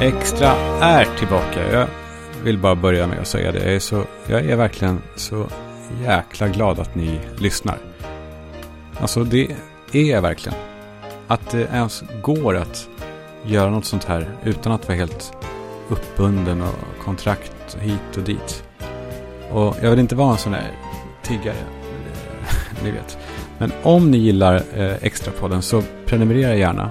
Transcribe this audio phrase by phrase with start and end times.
[0.00, 1.72] Extra är tillbaka.
[1.72, 1.88] Jag
[2.44, 3.58] vill bara börja med att säga det.
[3.58, 5.46] Jag är, så, jag är verkligen så
[6.02, 7.78] jäkla glad att ni lyssnar.
[9.00, 9.56] Alltså det
[9.92, 10.58] är jag verkligen.
[11.26, 12.88] Att det ens går att
[13.44, 15.32] göra något sånt här utan att vara helt
[15.88, 18.64] uppbunden och kontrakt hit och dit.
[19.50, 20.70] Och jag vill inte vara en sån här
[21.22, 21.56] tiggare.
[22.84, 23.18] ni vet.
[23.58, 26.90] Men om ni gillar eh, Extrapodden så prenumerera gärna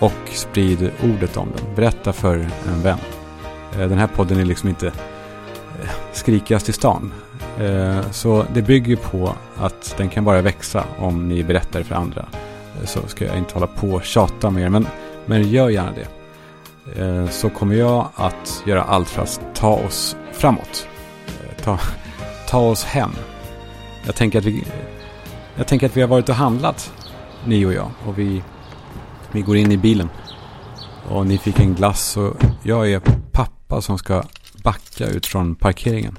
[0.00, 1.74] och sprid ordet om den.
[1.74, 2.98] Berätta för en vän.
[3.72, 7.12] Eh, den här podden är liksom inte eh, skrikigast i stan.
[7.60, 12.26] Eh, så det bygger på att den kan bara växa om ni berättar för andra.
[12.84, 14.86] Så ska jag inte hålla på och tjata mer, men,
[15.26, 16.06] men gör gärna det.
[17.30, 20.88] Så kommer jag att göra allt för att ta oss framåt.
[21.62, 21.78] Ta,
[22.48, 23.10] ta oss hem.
[24.06, 24.64] Jag tänker, att vi,
[25.56, 26.92] jag tänker att vi har varit och handlat,
[27.44, 27.90] ni och jag.
[28.06, 28.42] Och vi
[29.32, 30.08] vi går in i bilen.
[31.08, 33.00] Och ni fick en glass och jag är
[33.32, 34.22] pappa som ska
[34.64, 36.16] backa ut från parkeringen.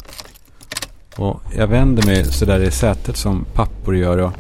[1.18, 4.32] Och jag vänder mig sådär i sätet som pappor gör och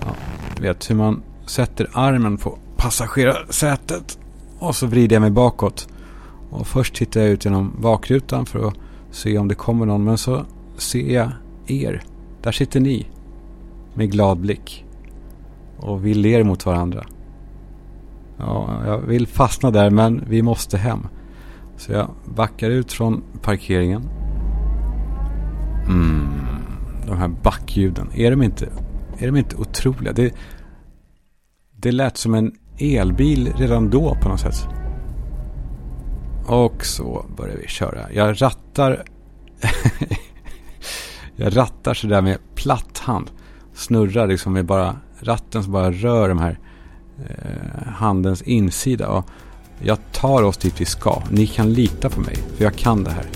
[0.00, 0.14] ja,
[0.60, 4.18] vet hur man sätter armen på passagerarsätet.
[4.58, 5.88] Och så vrider jag mig bakåt.
[6.50, 8.74] Och först tittar jag ut genom bakrutan för att
[9.10, 10.04] se om det kommer någon.
[10.04, 10.44] Men så
[10.76, 11.30] ser jag
[11.66, 12.02] er.
[12.42, 13.06] Där sitter ni.
[13.94, 14.84] Med glad blick.
[15.76, 17.06] Och vi ler mot varandra.
[18.38, 21.06] Ja, jag vill fastna där men vi måste hem.
[21.76, 24.02] Så jag backar ut från parkeringen.
[25.86, 26.28] Mm,
[27.06, 28.10] de här backljuden.
[28.14, 28.68] Är de inte,
[29.18, 30.12] är de inte otroliga?
[30.12, 30.34] Det,
[31.76, 34.68] det lät som en elbil redan då på något sätt.
[36.46, 38.12] Och så börjar vi köra.
[38.12, 39.04] Jag rattar...
[41.36, 43.30] jag rattar sådär med platt hand.
[43.74, 46.58] Snurrar liksom med bara ratten som bara rör de här
[47.18, 49.08] eh, handens insida.
[49.08, 49.24] Och
[49.82, 51.22] jag tar oss dit vi ska.
[51.30, 53.26] Ni kan lita på mig, för jag kan det här.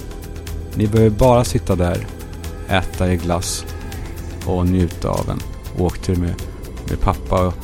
[0.75, 2.07] Ni behöver bara sitta där,
[2.69, 3.67] äta er glass
[4.47, 5.41] och njuta av en
[5.85, 6.35] åktur med,
[6.89, 7.47] med pappa.
[7.47, 7.55] Och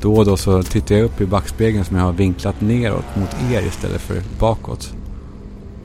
[0.00, 3.36] då och då så tittar jag upp i backspegeln som jag har vinklat neråt mot
[3.52, 4.94] er istället för bakåt.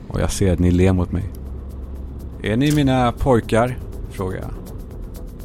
[0.08, 1.24] Och jag ser att ni ler mot mig.
[2.42, 3.78] Är ni mina pojkar?
[4.10, 4.50] Frågar jag.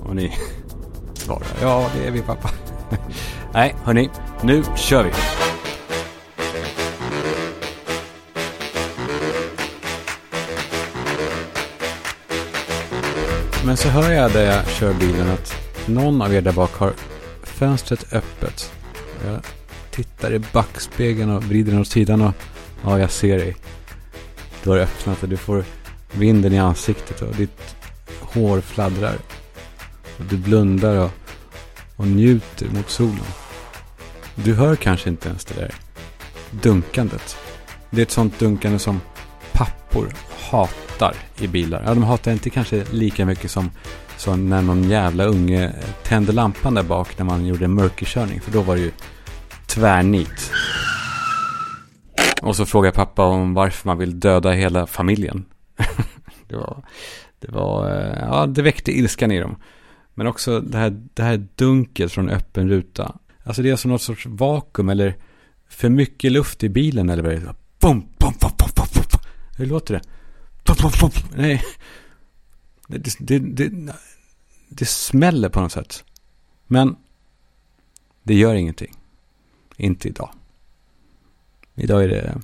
[0.09, 0.33] Och ni
[1.13, 2.49] svarar ja, det är vi pappa.
[3.53, 4.09] Nej, hörni,
[4.41, 5.11] nu kör vi.
[13.65, 15.55] Men så hör jag där jag kör bilen att
[15.85, 16.93] någon av er där bak har
[17.43, 18.71] fönstret öppet.
[19.25, 19.41] Jag
[19.91, 22.33] tittar i backspegeln och vrider den åt sidan och
[22.83, 23.55] ja, jag ser dig.
[24.63, 25.63] Du har öppnat och du får
[26.11, 27.75] vinden i ansiktet och ditt
[28.21, 29.15] hår fladdrar.
[30.17, 31.11] Och du blundar och,
[31.95, 33.42] och njuter mot solen.
[34.35, 35.71] Du hör kanske inte ens det där
[36.51, 37.37] dunkandet.
[37.89, 39.01] Det är ett sånt dunkande som
[39.51, 40.13] pappor
[40.49, 41.83] hatar i bilar.
[41.85, 43.71] Ja, de hatar inte kanske lika mycket som,
[44.17, 45.73] som när någon jävla unge
[46.03, 48.41] tände lampan där bak när man gjorde en mörkerkörning.
[48.41, 48.91] För då var det ju
[49.67, 50.51] tvärnit.
[52.41, 55.45] Och så frågar pappa om varför man vill döda hela familjen.
[56.47, 56.83] det var,
[57.39, 59.55] det var, eh, ja, det väckte ilskan i dem.
[60.13, 63.15] Men också det här, det här dunket från öppen ruta.
[63.43, 65.17] Alltså det är som något sorts vakuum eller
[65.69, 67.55] för mycket luft i bilen eller vad det är.
[67.79, 69.21] Bum, bum, bum, bum, bum, bum.
[69.57, 70.01] Hur låter det?
[70.65, 71.39] Bum, bum, bum.
[71.39, 71.63] Nej.
[72.87, 73.93] Det, det, det,
[74.69, 76.03] det smäller på något sätt.
[76.67, 76.95] Men
[78.23, 78.93] det gör ingenting.
[79.77, 80.29] Inte idag.
[81.75, 82.41] Idag är det,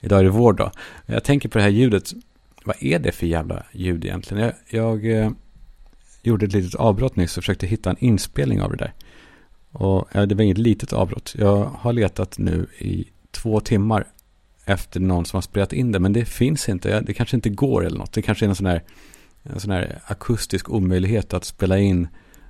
[0.00, 0.72] idag är det vår dag.
[1.06, 2.12] Jag tänker på det här ljudet.
[2.64, 4.44] Vad är det för jävla ljud egentligen?
[4.44, 5.30] Jag, jag eh,
[6.22, 8.94] gjorde ett litet avbrott nyss och försökte hitta en inspelning av det där.
[9.74, 11.34] Och ja, det var inget litet avbrott.
[11.38, 14.06] Jag har letat nu i två timmar
[14.64, 15.98] efter någon som har spelat in det.
[15.98, 17.00] Men det finns inte.
[17.00, 18.12] Det kanske inte går eller något.
[18.12, 18.82] Det kanske är en sån här,
[19.42, 22.08] en sån här akustisk omöjlighet att spela in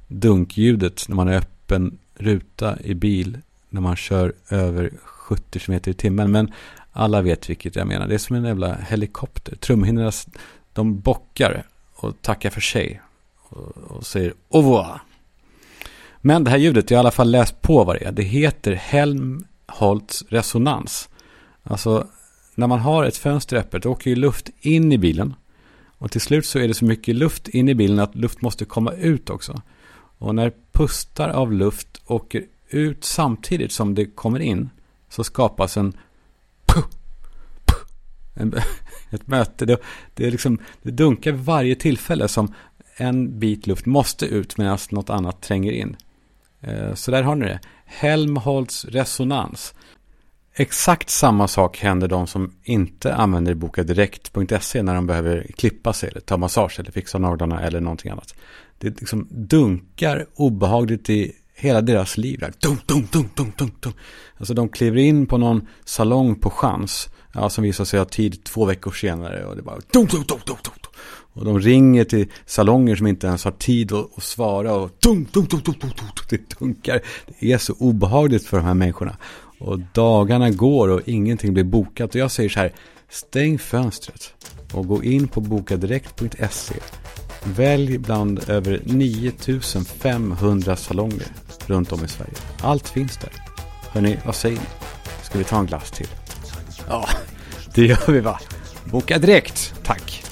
[0.08, 3.38] dunkljudet när man är öppen ruta i bil
[3.68, 6.30] när man kör över 70 km i timmen.
[6.30, 6.52] Men
[6.92, 8.06] alla vet vilket jag menar.
[8.06, 9.56] Det är som en jävla helikopter.
[9.56, 10.12] Trumhinnorna,
[10.72, 13.00] de bockar och tackar för sig.
[13.48, 15.00] Och, och säger au revoir.
[16.26, 18.12] Men det här ljudet, jag har i alla fall läst på vad det är.
[18.12, 21.08] Det heter Helmholtz resonans.
[21.62, 22.06] Alltså,
[22.54, 25.34] när man har ett fönster öppet, då åker ju luft in i bilen.
[25.98, 28.64] Och till slut så är det så mycket luft in i bilen att luft måste
[28.64, 29.62] komma ut också.
[30.18, 34.70] Och när pustar av luft åker ut samtidigt som det kommer in
[35.08, 35.92] så skapas en,
[36.66, 36.84] puh,
[37.64, 37.84] puh,
[38.34, 38.54] en
[39.10, 39.66] ett möte.
[39.66, 39.80] Det,
[40.14, 42.54] det, är liksom, det dunkar vid varje tillfälle som
[42.96, 45.96] en bit luft måste ut medan något annat tränger in.
[46.66, 47.60] Eh, så där har ni det.
[47.84, 49.74] Helmholtz resonans.
[50.56, 56.20] exakt samma sak händer de som inte använder bokadirekt.se när de behöver klippa sig eller
[56.20, 58.34] ta massage eller fixa naglarna eller någonting annat.
[58.78, 62.44] Det liksom dunkar obehagligt i hela deras liv.
[62.58, 63.92] Dum, dum, dum, dum, dum, dum.
[64.36, 67.08] Alltså de kliver in på någon salong på chans.
[67.32, 69.44] Ja, som visar sig ha tid två veckor senare.
[69.44, 70.83] Och det bara dum, dum, dum, dum, dum.
[71.34, 74.74] Och de ringer till salonger som inte ens har tid att, att svara.
[74.74, 77.00] Och tung, tung, tung, tung, tung, tung, Det dunkar.
[77.40, 79.16] Det är så obehagligt för de här människorna.
[79.58, 82.10] Och dagarna går och ingenting blir bokat.
[82.10, 82.72] Och jag säger så här.
[83.08, 84.34] Stäng fönstret.
[84.72, 86.74] Och gå in på bokadirekt.se.
[87.44, 91.26] Välj bland över 9500 salonger
[91.66, 92.32] runt om i Sverige.
[92.60, 93.32] Allt finns där.
[93.90, 94.66] Hörni, vad säger ni?
[95.22, 96.08] Ska vi ta en glass till?
[96.88, 97.08] Ja,
[97.74, 98.40] det gör vi va?
[98.84, 100.23] Boka direkt, tack.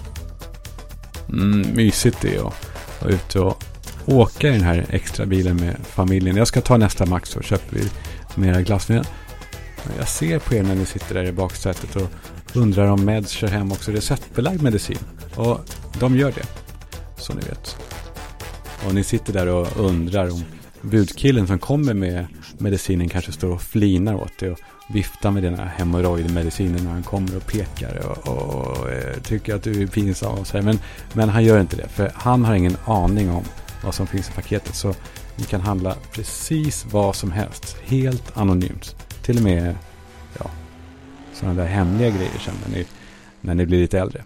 [1.32, 2.55] Mm, mysigt det är att
[3.00, 3.62] vara ute och
[4.06, 6.37] åka i den här extra bilen med familjen.
[6.37, 7.88] Jag ska ta nästa max så köper vi
[8.34, 8.88] mera glass.
[8.88, 9.05] Men
[9.99, 12.11] jag ser på er när ni sitter där i baksätet och
[12.55, 14.99] undrar om Meds kör hem också receptbelagd medicin.
[15.37, 15.61] Och
[16.00, 16.46] de gör det,
[17.17, 17.76] så ni vet.
[18.87, 20.44] Och ni sitter där och undrar om
[20.81, 22.26] budkillen som kommer med
[22.58, 24.58] medicinen kanske står och flinar åt det och
[24.93, 29.62] viftar med dina hemorrojdmediciner när han kommer och pekar och, och, och eh, tycker att
[29.62, 30.65] du är pinsam och så här.
[30.65, 30.79] Men,
[31.12, 33.44] men han gör inte det, för han har ingen aning om
[33.85, 34.75] vad som finns i paketet.
[34.75, 34.94] Så
[35.37, 38.97] ni kan handla precis vad som helst, helt anonymt.
[39.23, 39.77] Till och med
[40.39, 40.50] ja,
[41.33, 42.87] sådana där hemliga grejer sen när ni,
[43.41, 44.25] när ni blir lite äldre.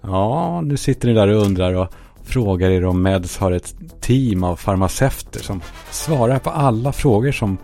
[0.00, 1.88] Ja, nu sitter ni där och undrar och
[2.24, 5.60] frågar er om Meds har ett team av farmaceuter som
[5.90, 7.58] svarar på alla frågor som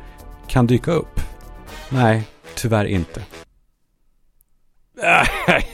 [0.48, 1.20] kan dyka upp.
[1.88, 2.22] Nej,
[2.54, 3.22] tyvärr inte.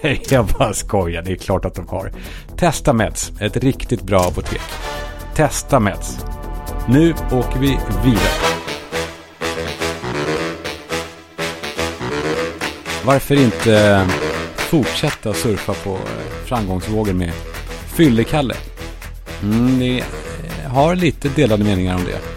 [0.30, 2.12] Jag bara skojar, det är klart att de har.
[2.56, 4.60] Testa Meds, ett riktigt bra apotek.
[5.34, 6.18] Testa Meds.
[6.88, 8.52] Nu åker vi vidare.
[13.04, 14.08] Varför inte eh,
[14.56, 17.32] fortsätta surfa på eh, framgångsvågen med
[17.86, 18.54] Fyllekalle?
[19.42, 22.31] Mm, ni eh, har lite delade meningar om det.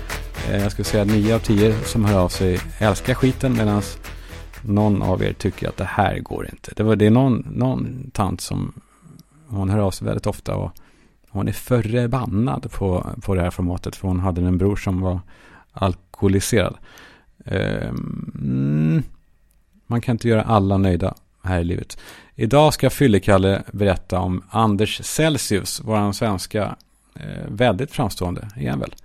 [0.50, 3.82] Eh, jag skulle säga att nio av tio som hör av sig älskar skiten medan
[4.62, 6.72] någon av er tycker att det här går inte.
[6.76, 8.74] Det, var, det är någon, någon tant som
[9.48, 10.72] hon hör av sig väldigt ofta och
[11.30, 15.20] hon är förbannad på, på det här formatet för hon hade en bror som var
[15.72, 16.76] alkoholiserad.
[17.46, 19.04] Um,
[19.88, 21.14] man kan inte göra alla nöjda
[21.44, 21.98] här i livet.
[22.36, 26.76] Idag ska Fyllekalle berätta om Anders Celsius, våran svenska
[27.16, 28.96] eh, väldigt framstående, är han väl,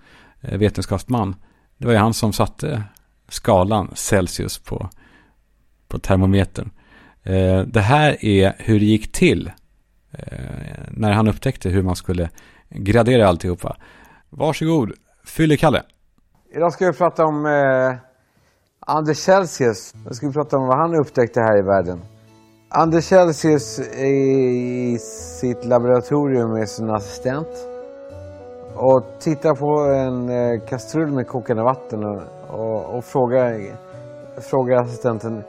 [0.41, 1.37] Eh, vetenskapsman.
[1.79, 2.83] Det var ju han som satte
[3.29, 4.89] skalan Celsius på,
[5.89, 6.71] på termometern.
[7.23, 9.53] Eh, det här är hur det gick till
[10.11, 10.25] eh,
[10.91, 12.31] när han upptäckte hur man skulle
[12.69, 13.77] gradera alltihopa.
[14.31, 14.93] Varsågod,
[15.25, 15.83] Fyllekalle.
[16.55, 17.97] Idag ska vi prata om eh,
[18.81, 19.95] Anders Celsius.
[20.05, 22.01] Jag ska prata om vad han upptäckte här i världen.
[22.69, 24.15] Anders Celsius är
[24.95, 24.99] i
[25.41, 27.70] sitt laboratorium med sin assistent
[28.81, 33.41] och tittar på en eh, kastrull med kokande vatten och, och, fråga,
[34.51, 35.45] frågar, assistenten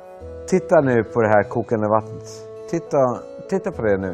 [0.48, 2.28] Titta nu på det här kokande vattnet.
[2.70, 2.98] Titta,
[3.50, 4.14] titta på det nu.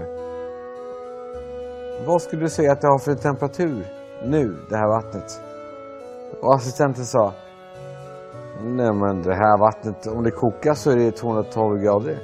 [2.07, 3.85] Vad skulle du säga att det har för temperatur
[4.23, 5.41] nu, det här vattnet?
[6.41, 7.33] Och assistenten sa
[8.63, 12.17] Nej men det här vattnet, om det kokar så är det 212 grader.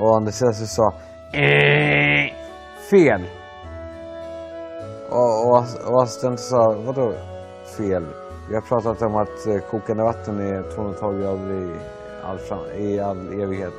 [0.00, 0.92] Och Anders Celsius sa
[1.32, 2.32] eh,
[2.90, 3.43] Fel.
[5.14, 7.12] Och, och, och assistenten sa vadå
[7.78, 8.06] fel?
[8.48, 11.76] Vi har pratat om att eh, kokande vatten är 212 grader i
[12.24, 13.74] all, fram, i all evighet.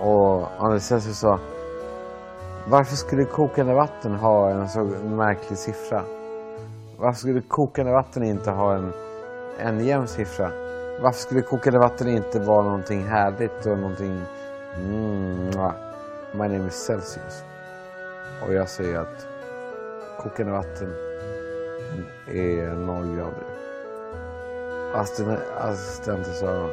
[0.00, 1.38] Och Anders Celsius sa
[2.68, 6.02] Varför skulle kokande vatten ha en så märklig siffra?
[6.98, 8.92] Varför skulle kokande vatten inte ha en,
[9.58, 10.50] en jämn siffra?
[11.02, 14.22] Varför skulle kokande vatten inte vara någonting härligt och någonting...
[14.76, 15.46] Mm,
[16.32, 17.42] my name is Celsius.
[18.46, 19.27] Och jag säger att
[20.18, 20.94] kokande vatten
[22.26, 23.44] är noll grader.
[24.94, 26.70] Alltså, Assistenten alltså, sa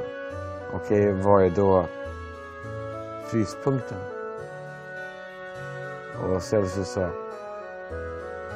[0.74, 1.88] Okej, okay, vad är då
[3.28, 3.98] fryspunkten?
[6.24, 7.10] Och Celsius sa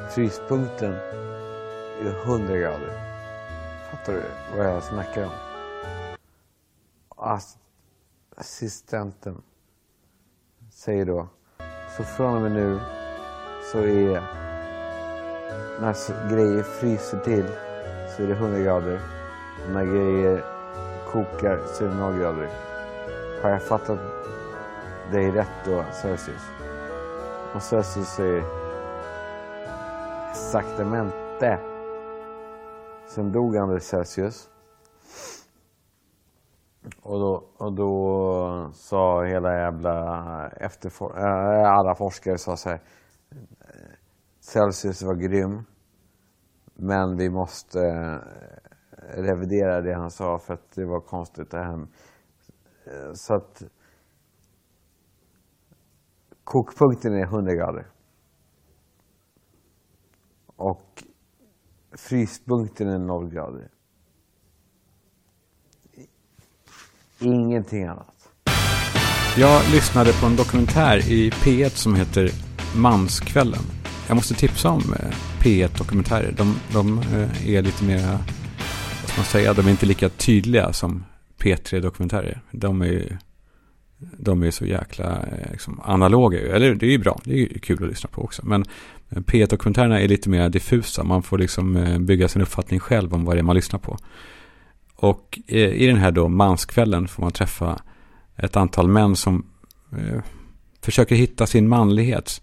[0.10, 0.94] fryspunkten
[2.02, 3.10] är 100 grader.
[3.92, 4.22] Fattar du
[4.58, 5.32] vad jag snackar om?
[8.36, 9.42] Assistenten
[10.72, 11.28] säger då
[11.98, 12.80] så från och med nu
[13.72, 14.49] så är
[15.82, 17.46] när grejer fryser till
[18.10, 19.00] så är det 100 grader.
[19.66, 20.44] Och när grejer
[21.12, 22.50] kokar så är det 0 grader.
[23.42, 24.00] Har jag fattat
[25.12, 26.42] dig rätt då, Celsius?
[27.56, 28.44] Och Celsius säger
[30.34, 31.60] Saktamente.
[33.08, 34.50] Sen dog Anders Celsius.
[37.02, 42.80] Och då, och då sa hela jävla efterfor- äh, alla forskare sa så här.
[44.40, 45.64] Celsius var grym.
[46.76, 48.20] Men vi måste eh,
[49.22, 51.80] revidera det han sa för att det var konstigt det här.
[52.86, 53.64] Eh, så att
[56.44, 57.88] kokpunkten är 100 grader.
[60.56, 61.04] Och
[61.98, 63.70] fryspunkten är 0 grader.
[67.20, 68.32] Ingenting annat.
[69.38, 72.30] Jag lyssnade på en dokumentär i P1 som heter
[72.82, 73.79] Manskvällen.
[74.10, 76.34] Jag måste tipsa om eh, P1-dokumentärer.
[76.38, 78.08] De, de eh, är lite mer,
[79.02, 81.06] vad ska man säga, de är inte lika tydliga som
[81.38, 82.42] P3-dokumentärer.
[82.52, 83.18] De är ju
[83.98, 86.56] de är så jäkla eh, liksom, analoga.
[86.56, 88.46] Eller det är ju bra, det är ju kul att lyssna på också.
[88.46, 88.66] Men
[89.10, 91.04] P1-dokumentärerna är lite mer diffusa.
[91.04, 93.98] Man får liksom bygga sin uppfattning själv om vad det är man lyssnar på.
[94.96, 97.82] Och i den här då manskvällen får man träffa
[98.36, 99.46] ett antal män som
[99.98, 100.22] eh,
[100.82, 102.42] försöker hitta sin manlighet.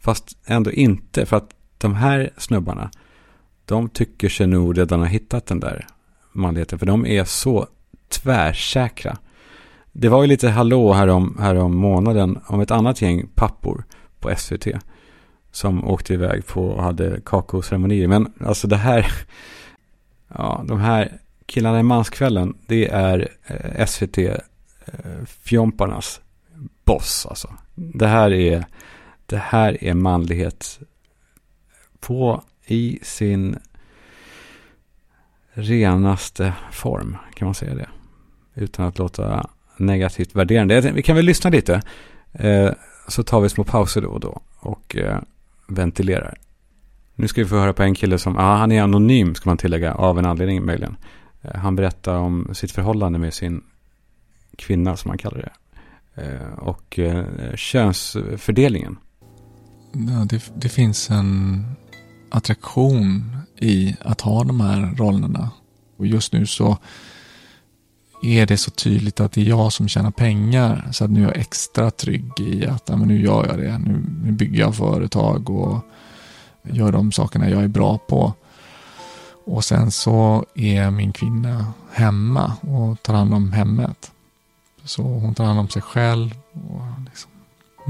[0.00, 1.26] Fast ändå inte.
[1.26, 2.90] För att de här snubbarna,
[3.64, 5.86] de tycker sig nog redan ha hittat den där
[6.32, 6.78] manligheten.
[6.78, 7.66] För de är så
[8.08, 9.16] tvärsäkra.
[9.92, 13.84] Det var ju lite hallå härom, härom månaden om ett annat gäng pappor
[14.20, 14.66] på SVT.
[15.52, 18.08] Som åkte iväg på och hade kakaoceremonier.
[18.08, 19.12] Men alltså det här,
[20.34, 26.24] ja de här killarna i manskvällen, det är eh, SVT-fjomparnas eh,
[26.84, 27.48] boss alltså.
[27.74, 28.64] Det här är,
[29.30, 30.80] det här är manlighet
[32.00, 33.58] på i sin
[35.52, 37.88] renaste form, kan man säga det.
[38.54, 40.92] Utan att låta negativt värderande.
[40.94, 41.82] Vi kan väl lyssna lite.
[42.32, 42.70] Eh,
[43.08, 45.18] så tar vi små pauser då och då och eh,
[45.66, 46.38] ventilerar.
[47.14, 49.56] Nu ska vi få höra på en kille som, ja han är anonym ska man
[49.56, 50.96] tillägga, av en anledning möjligen.
[51.42, 53.62] Eh, han berättar om sitt förhållande med sin
[54.56, 55.52] kvinna som han kallar det.
[56.22, 58.96] Eh, och eh, könsfördelningen.
[59.92, 61.64] Ja, det, det finns en
[62.30, 65.50] attraktion i att ha de här rollerna.
[65.96, 66.78] Och just nu så
[68.22, 70.88] är det så tydligt att det är jag som tjänar pengar.
[70.92, 73.78] Så att nu är jag extra trygg i att ja, men nu gör jag det.
[73.78, 75.84] Nu, nu bygger jag företag och
[76.62, 78.34] gör de sakerna jag är bra på.
[79.44, 84.10] Och sen så är min kvinna hemma och tar hand om hemmet.
[84.84, 86.82] Så hon tar hand om sig själv och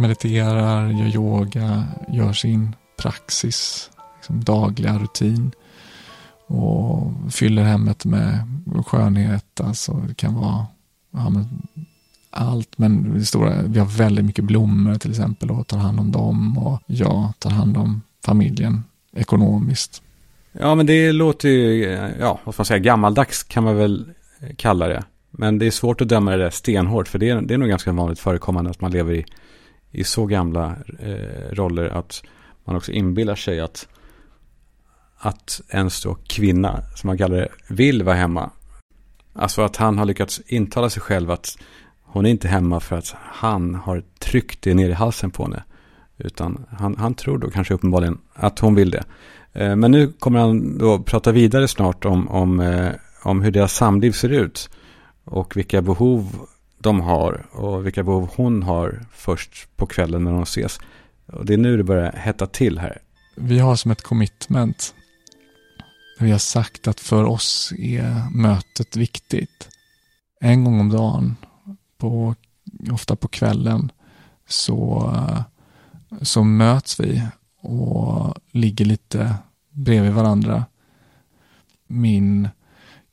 [0.00, 5.52] mediterar, gör yoga, gör sin praxis, liksom dagliga rutin.
[6.46, 8.38] Och fyller hemmet med
[8.86, 9.60] skönhet.
[9.60, 10.66] Alltså det kan vara
[11.10, 11.62] ja, men
[12.30, 12.78] allt.
[12.78, 16.58] Men det stora, vi har väldigt mycket blommor till exempel och tar hand om dem.
[16.58, 20.02] Och jag tar hand om familjen ekonomiskt.
[20.52, 21.82] Ja, men det låter ju,
[22.20, 24.12] ja, vad ska man säga, gammaldags kan man väl
[24.56, 25.04] kalla det.
[25.30, 27.68] Men det är svårt att döma det där stenhårt, för det är, det är nog
[27.68, 29.24] ganska vanligt förekommande att man lever i,
[29.90, 32.22] i så gamla eh, roller att
[32.64, 33.88] man också inbillar sig att,
[35.16, 38.50] att ens då kvinna, som man kallar det, vill vara hemma.
[39.32, 41.58] Alltså att han har lyckats intala sig själv att
[42.02, 45.62] hon är inte hemma för att han har tryckt det ner i halsen på henne.
[46.16, 49.04] Utan han, han tror då kanske uppenbarligen att hon vill det.
[49.52, 52.92] Eh, Men nu kommer han då prata vidare snart om, om, eh,
[53.22, 54.70] om hur deras samliv ser ut.
[55.24, 56.46] Och vilka behov
[56.80, 60.80] de har och vilka behov hon har först på kvällen när de ses.
[61.26, 62.98] Och det är nu det börjar hetta till här.
[63.36, 64.94] Vi har som ett commitment.
[66.18, 69.68] Vi har sagt att för oss är mötet viktigt.
[70.40, 71.36] En gång om dagen,
[71.98, 72.34] på,
[72.92, 73.92] ofta på kvällen,
[74.48, 75.12] så,
[76.22, 77.22] så möts vi
[77.60, 79.34] och ligger lite
[79.70, 80.64] bredvid varandra.
[81.86, 82.48] Min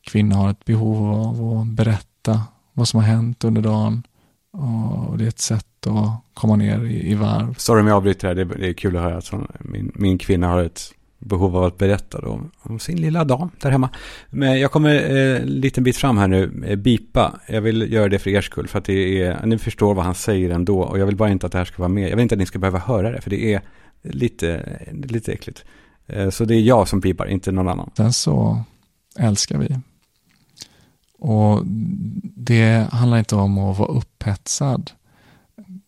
[0.02, 2.42] kvinna har ett behov av att berätta
[2.78, 4.04] vad som har hänt under dagen.
[4.52, 7.54] Och det är ett sätt att komma ner i, i varv.
[7.58, 10.48] Sorry om jag avbryter här, det, det är kul att höra att min, min kvinna
[10.48, 10.82] har ett
[11.20, 13.90] behov av att berätta då, om sin lilla dag där hemma.
[14.30, 17.40] Men jag kommer eh, en liten bit fram här nu, eh, bipa.
[17.48, 20.16] Jag vill göra det för er skull, för att det är, ni förstår vad han
[20.16, 20.82] säger ändå.
[20.82, 22.10] Och jag vill bara inte att det här ska vara med.
[22.10, 23.62] Jag vill inte att ni ska behöva höra det, för det är
[24.02, 25.66] lite, lite äckligt.
[26.08, 27.92] Eh, så det är jag som pipar, inte någon annan.
[27.98, 28.64] Sen så
[29.20, 29.80] älskar vi.
[31.20, 31.62] Och
[32.36, 34.92] det handlar inte om att vara upphetsad.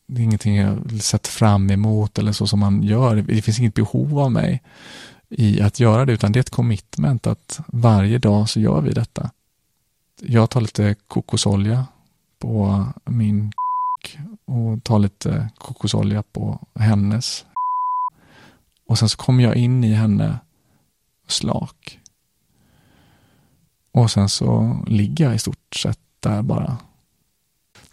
[0.07, 3.15] Det är ingenting jag sett fram emot eller så som man gör.
[3.15, 4.61] Det finns inget behov av mig
[5.29, 8.91] i att göra det, utan det är ett commitment att varje dag så gör vi
[8.91, 9.31] detta.
[10.21, 11.85] Jag tar lite kokosolja
[12.39, 13.51] på min
[14.45, 17.45] och tar lite kokosolja på hennes.
[18.87, 20.39] Och sen så kommer jag in i henne
[21.27, 21.98] slak.
[23.91, 26.77] Och sen så ligger jag i stort sett där bara.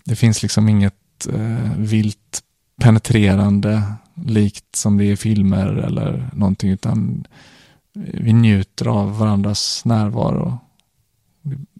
[0.04, 2.42] Det finns liksom inget eh, vilt
[2.80, 3.82] penetrerande
[4.14, 7.26] likt som det är i filmer eller någonting utan
[7.94, 10.58] eh, vi njuter av varandras närvaro.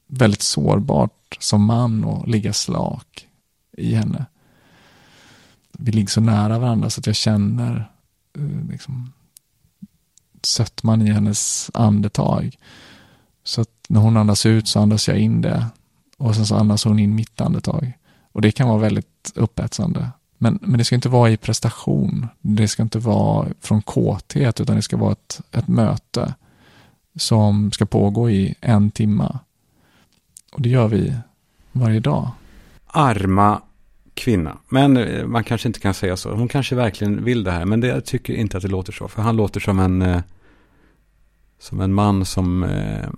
[0.07, 3.29] Väldigt sårbart som man att ligga slak
[3.77, 4.27] i henne.
[5.79, 7.91] Vi ligger så nära varandra så att jag känner
[8.39, 9.13] eh, liksom,
[10.43, 12.57] sötman i hennes andetag.
[13.47, 15.67] Så att när hon andas ut så andas jag in det.
[16.17, 17.93] Och sen så andas hon in mitt andetag.
[18.33, 20.11] Och det kan vara väldigt upphetsande.
[20.39, 22.27] Men, men det ska inte vara i prestation.
[22.41, 26.35] Det ska inte vara från kåthet utan det ska vara ett, ett möte
[27.17, 29.39] som ska pågå i en timma.
[30.53, 31.15] Och det gör vi
[31.73, 32.31] varje dag.
[32.87, 33.63] Arma
[34.15, 34.57] kvinna.
[34.69, 36.35] Men eh, man kanske inte kan säga så.
[36.35, 37.65] Hon kanske verkligen vill det här.
[37.65, 39.09] Men det, jag tycker inte att det låter så.
[39.09, 40.21] För han låter som en, eh,
[41.59, 43.09] som en man som, eh,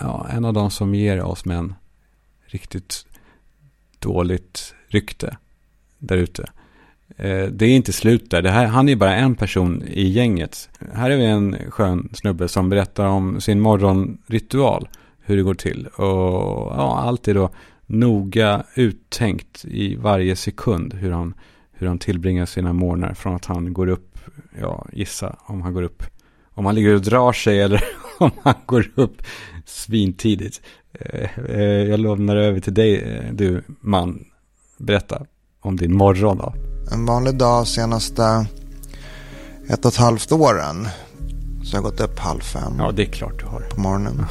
[0.00, 1.74] ja, en av de som ger oss män
[2.46, 3.06] riktigt
[3.98, 5.36] dåligt rykte
[5.98, 6.42] där ute.
[7.16, 8.42] Eh, det är inte slut där.
[8.42, 10.70] Det här, han är bara en person i gänget.
[10.94, 14.88] Här är vi en skön snubbe som berättar om sin morgonritual.
[15.20, 15.86] Hur det går till.
[15.86, 17.50] Och ja, allt är då
[17.86, 21.34] noga uttänkt i varje sekund hur han,
[21.72, 24.18] hur han tillbringar sina morgnar från att han går upp,
[24.60, 26.02] ja gissa om han går upp,
[26.44, 27.84] om han ligger och drar sig eller
[28.18, 29.22] om han går upp
[29.66, 30.60] svintidigt.
[30.92, 34.24] Eh, eh, jag lämnar över till dig, eh, du man.
[34.78, 35.26] Berätta
[35.60, 36.54] om din morgon då.
[36.92, 38.46] En vanlig dag senaste
[39.68, 40.88] ett och ett halvt åren.
[41.64, 42.72] Så jag har gått upp halv fem.
[42.78, 43.60] Ja, det är klart du har.
[43.60, 44.26] På morgonen.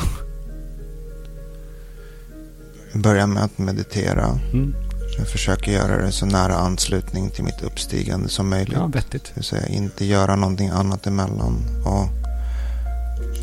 [2.93, 4.39] börjar med att meditera.
[4.53, 4.75] Mm.
[5.17, 8.77] Jag försöker göra det så nära anslutning till mitt uppstigande som möjligt.
[8.77, 9.23] Ja, vettigt.
[9.25, 11.55] Det vill säga inte göra någonting annat emellan.
[11.85, 12.26] Och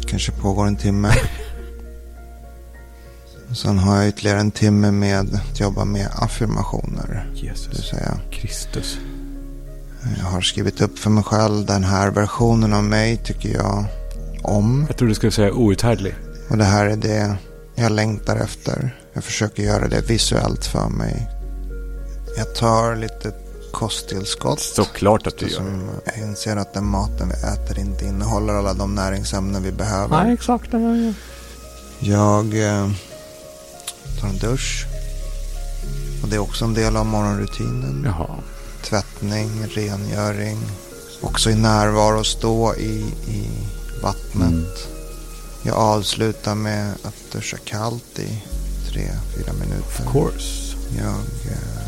[0.04, 1.14] kanske pågår en timme.
[3.54, 7.30] Sen har jag ytterligare en timme med att jobba med affirmationer.
[7.34, 7.92] Jesus.
[8.30, 8.98] Kristus.
[10.18, 13.84] Jag har skrivit upp för mig själv den här versionen av mig tycker jag
[14.42, 14.84] om.
[14.88, 16.14] Jag tror du skulle säga outhärdlig.
[16.48, 17.36] Och det här är det
[17.74, 18.96] jag längtar efter.
[19.12, 21.28] Jag försöker göra det visuellt för mig.
[22.36, 23.32] Jag tar lite
[23.74, 24.60] kosttillskott.
[24.60, 25.62] Såklart att du gör.
[26.04, 30.24] Jag inser att den maten vi äter inte innehåller alla de näringsämnen vi behöver.
[30.24, 30.70] Nej, exakt.
[30.70, 31.14] Det
[32.00, 32.90] jag eh,
[34.20, 34.86] tar en dusch.
[36.22, 38.02] Och det är också en del av morgonrutinen.
[38.04, 38.30] Jaha.
[38.82, 40.58] Tvättning, rengöring.
[41.20, 43.48] Också i närvaro, stå i, i
[44.02, 44.34] vattnet.
[44.34, 44.64] Mm.
[45.62, 48.42] Jag avslutar med att duscha kallt i
[48.88, 50.06] tre, fyra minuter.
[50.06, 50.76] Of course.
[50.96, 51.83] Jag eh,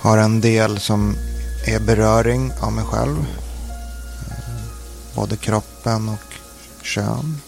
[0.00, 1.16] har en del som
[1.66, 3.26] är beröring av mig själv.
[5.14, 6.34] Både kroppen och
[6.82, 7.38] kön.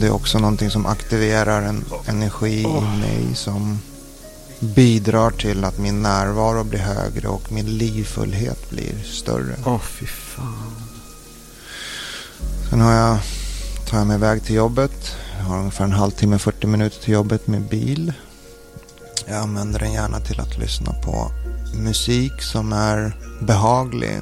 [0.00, 3.78] Det är också någonting som aktiverar en energi i mig som
[4.60, 9.56] bidrar till att min närvaro blir högre och min livfullhet blir större.
[9.66, 10.72] Åh, oh, fy fan.
[12.70, 13.18] Sen har jag,
[13.88, 15.16] tar jag mig iväg till jobbet.
[15.38, 18.12] Jag har ungefär en halvtimme, 40 minuter till jobbet med bil.
[19.28, 21.30] Jag använder den gärna till att lyssna på
[21.74, 24.20] musik som är behaglig.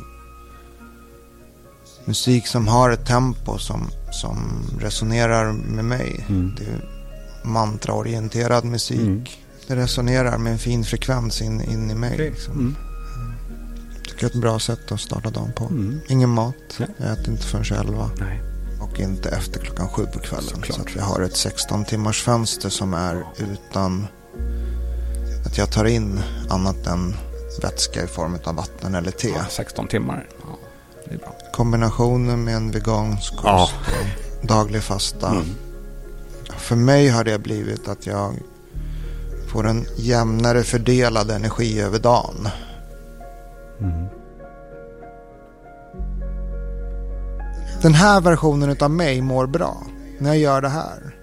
[2.05, 6.25] Musik som har ett tempo som, som resonerar med mig.
[6.29, 6.55] Mm.
[6.59, 6.89] Det är
[7.43, 9.01] mantraorienterad musik.
[9.01, 9.25] Mm.
[9.67, 12.15] Det resonerar med en fin frekvens in, in i mig.
[12.15, 12.31] Okay.
[12.31, 12.53] Liksom.
[12.53, 12.77] Mm.
[14.05, 15.65] Tycker jag är ett bra sätt att starta dagen på.
[15.65, 16.01] Mm.
[16.09, 16.55] Ingen mat.
[16.79, 16.89] Nej.
[16.97, 18.11] Jag äter inte förrän elva.
[18.21, 18.43] Nej.
[18.81, 20.45] Och inte efter klockan sju på kvällen.
[20.45, 20.77] Såklart.
[20.77, 24.07] Så att vi har ett 16 timmars fönster som är utan
[25.49, 27.15] att jag tar in annat än
[27.63, 29.29] vätska i form av vatten eller te.
[29.29, 30.29] Ja, 16 timmar.
[30.41, 30.59] Ja,
[31.05, 31.37] det är bra.
[31.53, 33.75] Kombinationen med en vegansk kost
[34.41, 35.31] och daglig fasta.
[35.31, 35.45] Mm.
[36.57, 38.35] För mig har det blivit att jag
[39.53, 42.49] får en jämnare fördelad energi över dagen.
[43.81, 44.07] Mm.
[47.83, 49.83] Den här versionen av mig mår bra
[50.19, 51.15] när jag gör det här.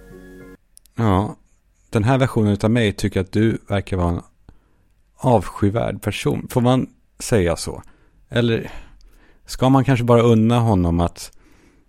[0.94, 1.36] Ja,
[1.96, 4.22] den här versionen av mig tycker att du verkar vara en
[5.16, 6.46] avskyvärd person.
[6.50, 6.86] Får man
[7.18, 7.82] säga så?
[8.28, 8.70] Eller
[9.46, 11.32] ska man kanske bara unna honom att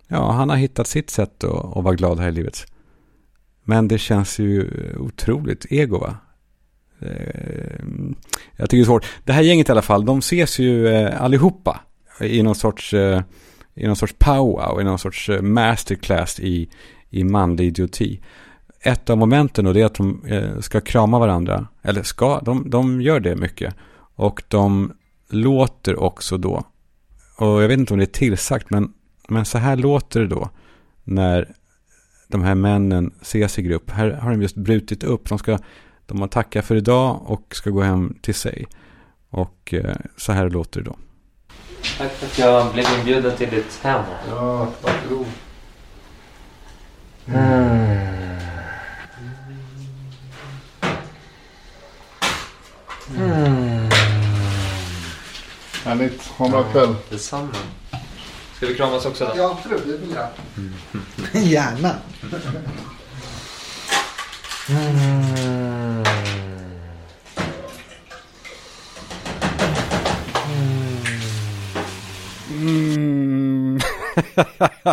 [0.06, 2.66] ja, han har hittat sitt sätt att, att vara glad här i livet.
[3.64, 6.16] Men det känns ju otroligt ego va?
[7.00, 7.84] Eh,
[8.56, 9.06] jag tycker det är svårt.
[9.24, 11.80] Det här gänget i alla fall, de ses ju eh, allihopa
[12.20, 13.22] i någon sorts, eh,
[13.74, 16.68] i någon sorts powwow, i någon sorts masterclass i,
[17.10, 18.20] i manlig idioti.
[18.80, 20.22] Ett av momenten då det är att de
[20.60, 23.74] ska krama varandra, eller ska, de, de gör det mycket.
[24.14, 24.92] Och de
[25.28, 26.64] låter också då,
[27.36, 28.92] och jag vet inte om det är tillsagt, men,
[29.28, 30.50] men så här låter det då
[31.04, 31.54] när
[32.28, 33.90] de här männen ses i grupp.
[33.90, 35.28] Här har de just brutit upp.
[35.28, 35.58] De, ska,
[36.06, 38.66] de har tackat för idag och ska gå hem till sig.
[39.30, 40.96] Och eh, så här låter det då.
[41.98, 44.04] Tack för att jag blev inbjuden till ditt hem.
[44.28, 45.26] Ja, varsågod.
[47.26, 48.37] Mm.
[53.16, 53.88] Mm.
[55.84, 56.22] Härligt.
[56.26, 56.94] Ha en bra kväll.
[57.10, 57.48] Detsamma.
[58.56, 59.32] Ska vi kramas också då?
[59.36, 59.86] Ja, absolut.
[59.86, 60.16] Det vill
[61.34, 61.42] jag.
[61.44, 61.94] Gärna.
[64.70, 66.04] Mm.
[72.50, 73.78] Mm.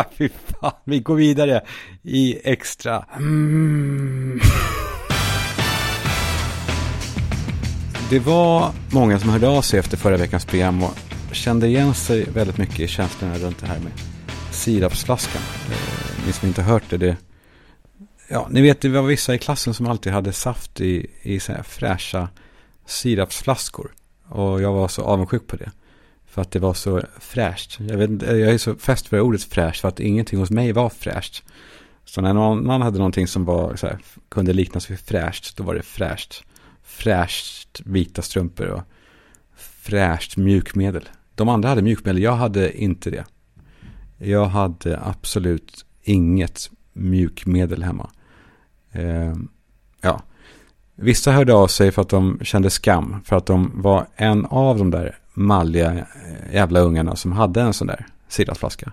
[0.18, 0.28] Fy
[0.60, 1.60] fan, vi går vidare
[2.02, 3.04] i extra.
[3.16, 4.40] Mm.
[8.10, 10.94] Det var många som hörde av sig efter förra veckans program och
[11.32, 13.92] kände igen sig väldigt mycket i känslorna runt det här med
[14.50, 15.42] sirapsflaskan.
[15.70, 17.16] Eh, ni som inte har hört det, det
[18.28, 21.52] Ja, ni vet det var vissa i klassen som alltid hade saft i, i så
[21.52, 22.28] här fräscha
[22.86, 23.94] sirapsflaskor.
[24.28, 25.70] Och jag var så avundsjuk på det.
[26.26, 27.80] För att det var så fräscht.
[27.80, 30.88] Jag, vet, jag är så fäst för ordet fräscht för att ingenting hos mig var
[30.88, 31.42] fräscht.
[32.04, 35.64] Så när någon annan hade någonting som var, så här, kunde liknas vid fräscht, då
[35.64, 36.44] var det fräscht.
[36.86, 38.82] Fräscht vita strumpor och
[39.56, 41.08] fräscht mjukmedel.
[41.34, 43.24] De andra hade mjukmedel, jag hade inte det.
[44.18, 48.10] Jag hade absolut inget mjukmedel hemma.
[48.92, 49.34] Eh,
[50.00, 50.22] ja.
[50.94, 53.16] Vissa hörde av sig för att de kände skam.
[53.24, 57.72] För att de var en av de där malliga eh, jävla ungarna som hade en
[57.72, 58.92] sån där sidasflaska.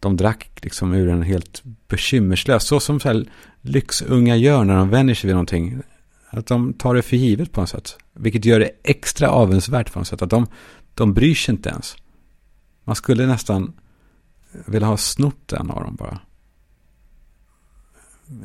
[0.00, 2.64] De drack liksom ur en helt bekymmerslös.
[2.64, 3.24] Så som så här
[3.60, 5.82] lyxunga gör när de vänjer sig vid någonting.
[6.36, 7.98] Att de tar det för givet på något sätt.
[8.12, 10.22] Vilket gör det extra avundsvärt på något sätt.
[10.22, 10.46] Att de,
[10.94, 11.96] de bryr sig inte ens.
[12.84, 13.72] Man skulle nästan
[14.66, 16.18] vilja ha snott en av dem bara.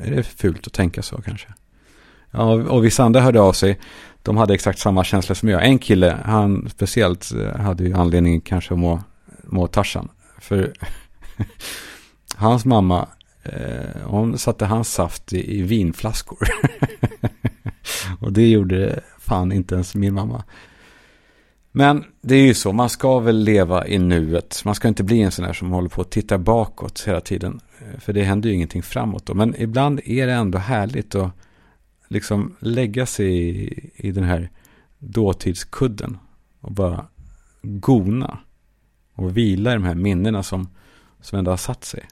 [0.02, 1.48] Är det fult att tänka så kanske?
[2.30, 3.80] Ja, och vissa andra hörde av sig.
[4.22, 5.66] De hade exakt samma känsla som jag.
[5.66, 9.02] En kille, han speciellt eh, hade ju anledning kanske att må,
[9.42, 10.08] må Tarzan.
[10.38, 10.72] För
[12.36, 13.08] hans mamma,
[13.42, 16.38] eh, hon satte hans saft i, i vinflaskor.
[18.32, 20.44] och det gjorde fan inte ens min mamma.
[21.72, 24.62] Men det är ju så, man ska väl leva i nuet.
[24.64, 27.60] Man ska inte bli en sån här som håller på att titta bakåt hela tiden.
[27.98, 29.34] För det händer ju ingenting framåt då.
[29.34, 31.30] Men ibland är det ändå härligt att
[32.08, 34.50] liksom lägga sig i, i den här
[34.98, 36.18] dåtidskudden.
[36.60, 37.06] Och bara
[37.62, 38.38] gona.
[39.14, 40.68] Och vila i de här minnena som,
[41.20, 42.04] som ändå har satt sig.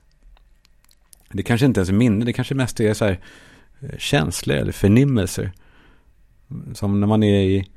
[1.33, 3.21] Det kanske inte ens är minne, det kanske mest är så här
[3.81, 5.53] eh, känslor eller förnimmelser.
[6.75, 7.71] Som när man är i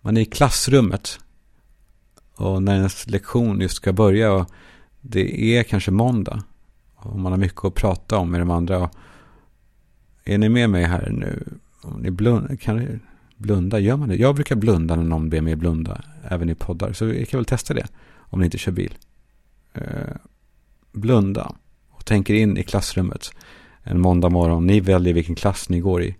[0.00, 1.20] man är i klassrummet.
[2.34, 4.50] Och när ens lektion just ska börja och
[5.00, 6.42] det är kanske måndag.
[6.94, 8.78] Och man har mycket att prata om med de andra.
[8.78, 8.90] Och
[10.24, 11.58] är ni med mig här nu?
[11.82, 12.98] Om ni blunda, kan ni
[13.36, 13.78] blunda?
[13.78, 14.16] Gör man det?
[14.16, 16.04] Jag brukar blunda när någon ber mig blunda.
[16.28, 16.92] Även i poddar.
[16.92, 17.86] Så jag kan väl testa det.
[18.16, 18.98] Om ni inte kör bil.
[19.74, 19.82] Eh,
[20.92, 21.54] blunda.
[21.90, 23.30] Och tänker in i klassrummet.
[23.82, 24.66] En måndag morgon.
[24.66, 26.16] Ni väljer vilken klass ni går i.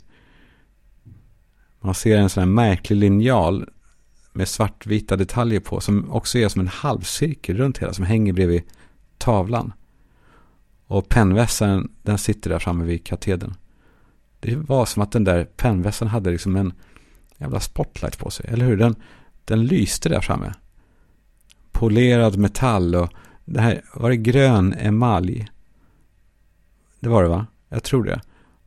[1.81, 3.69] Man ser en sån här märklig linjal
[4.33, 8.63] med svartvita detaljer på som också är som en halvcirkel runt hela som hänger bredvid
[9.19, 9.73] tavlan.
[10.87, 13.55] Och pennvässaren den sitter där framme vid katedern.
[14.41, 16.73] Det var som att den där pennvässaren hade liksom en
[17.39, 18.77] jävla spotlight på sig, eller hur?
[18.77, 18.97] Den,
[19.45, 20.55] den lyste där framme.
[21.73, 23.13] Polerad metall och
[23.45, 25.49] det här, var det grön emalj?
[27.01, 27.47] Det var det va?
[27.69, 28.21] Jag tror det.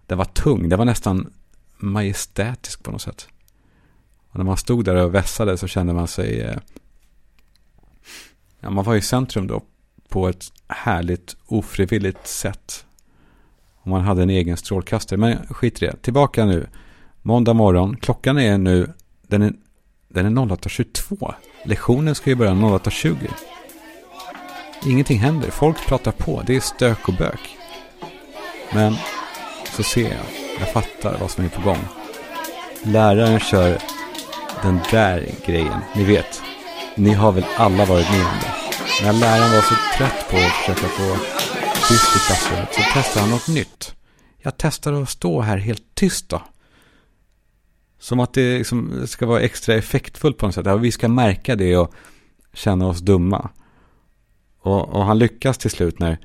[0.06, 1.34] Den var tung, den var nästan
[1.82, 3.28] majestätisk på något sätt.
[4.30, 6.42] Och när man stod där och vässade så kände man sig...
[6.42, 6.58] Eh,
[8.60, 9.64] ja, man var i centrum då
[10.10, 12.86] på ett härligt ofrivilligt sätt.
[13.82, 15.20] Och man hade en egen strålkastare.
[15.20, 15.96] Men skit i det.
[16.02, 16.68] Tillbaka nu.
[17.22, 17.98] Måndag morgon.
[17.98, 18.94] Klockan är nu...
[19.28, 19.54] Den är,
[20.08, 21.34] den är 08.22.
[21.66, 23.18] Lektionen ska ju börja 08.20.
[24.86, 25.52] Ingenting händer.
[25.52, 26.44] Folk pratar på.
[26.48, 27.58] Det är stök och bök.
[28.74, 28.96] Men
[29.66, 30.41] så ser jag.
[30.62, 31.80] Jag fattar vad som är på gång.
[32.84, 33.78] Läraren kör
[34.62, 35.80] den där grejen.
[35.96, 36.42] Ni vet,
[36.96, 38.54] ni har väl alla varit med om det.
[39.04, 41.16] När läraren var så trött på att försöka få
[41.88, 43.96] tyst i klassrummet så testade han något nytt.
[44.38, 46.42] Jag testade att stå här helt tyst då.
[48.00, 50.68] Som att det liksom ska vara extra effektfullt på något sätt.
[50.80, 51.94] vi ska märka det och
[52.54, 53.50] känna oss dumma.
[54.60, 56.20] Och, och han lyckas till slut när,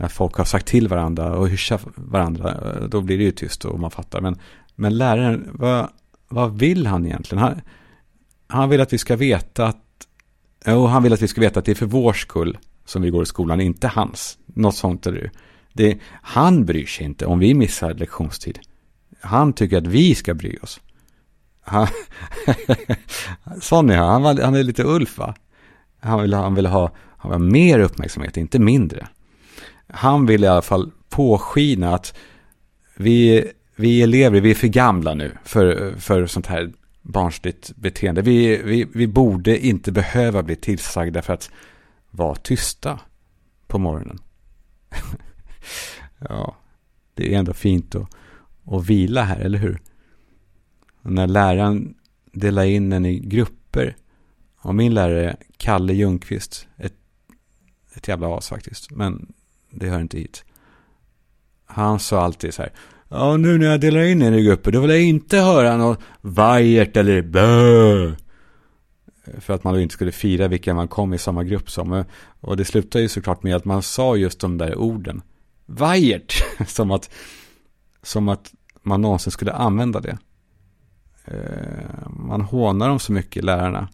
[0.00, 2.76] när folk har sagt till varandra och hyschat varandra.
[2.88, 4.20] Då blir det ju tyst och man fattar.
[4.20, 4.38] Men,
[4.74, 5.88] men läraren, vad,
[6.28, 7.42] vad vill han egentligen?
[7.42, 7.60] Han,
[8.46, 10.06] han vill att vi ska veta att,
[10.66, 13.10] och han vill att vi ska veta att det är för vår skull som vi
[13.10, 14.38] går i skolan, inte hans.
[14.46, 15.30] Något sånt är det
[15.72, 18.58] Det, han bryr sig inte om vi missar lektionstid.
[19.20, 20.80] Han tycker att vi ska bry oss.
[21.60, 21.86] Han,
[23.60, 24.08] sån är han.
[24.08, 25.34] Han, var, han är lite Ulf va?
[26.00, 29.08] Han vill, han vill ha, ha mer uppmärksamhet, inte mindre.
[29.92, 32.14] Han vill i alla fall påskina att
[32.96, 36.72] vi, vi elever, vi är för gamla nu för, för sånt här
[37.02, 38.22] barnsligt beteende.
[38.22, 41.50] Vi, vi, vi borde inte behöva bli tillsagda för att
[42.10, 43.00] vara tysta
[43.66, 44.18] på morgonen.
[46.18, 46.56] ja,
[47.14, 48.08] det är ändå fint att,
[48.66, 49.80] att vila här, eller hur?
[51.02, 51.94] Och när läraren
[52.32, 53.96] delar in en i grupper.
[54.62, 56.94] Och min lärare, Kalle Ljungqvist, ett,
[57.94, 59.32] ett jävla as faktiskt, men
[59.70, 60.44] det hör inte hit.
[61.66, 62.72] Han sa alltid så här,
[63.08, 66.00] ja nu när jag delar in er i grupper, då vill jag inte höra något
[66.20, 68.12] vajert eller bö.
[69.38, 72.04] För att man då inte skulle fira vilka man kom i samma grupp som.
[72.40, 75.22] Och det slutade ju såklart med att man sa just de där orden.
[75.66, 76.34] Vajert,
[76.66, 77.10] som att,
[78.02, 78.52] som att
[78.82, 80.18] man någonsin skulle använda det.
[81.24, 83.88] Eh, man hånar dem så mycket, lärarna.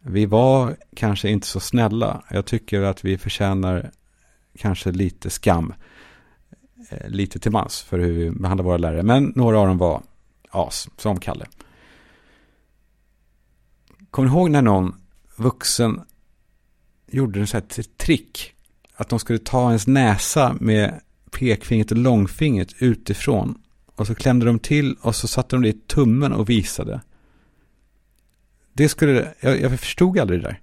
[0.00, 2.22] Vi var kanske inte så snälla.
[2.30, 3.90] Jag tycker att vi förtjänar
[4.56, 5.72] kanske lite skam.
[6.90, 9.02] Eh, lite till mans för hur vi behandlar våra lärare.
[9.02, 10.02] Men några av dem var
[10.50, 11.46] as, som Kalle.
[14.10, 14.94] Kommer ni ihåg när någon
[15.36, 16.00] vuxen
[17.06, 18.52] gjorde en sån här trick?
[18.94, 24.58] Att de skulle ta ens näsa med pekfingret och långfingret utifrån och så klämde de
[24.58, 27.00] till och så satte de det i tummen och visade.
[28.72, 30.60] Det skulle, jag, jag förstod aldrig det där.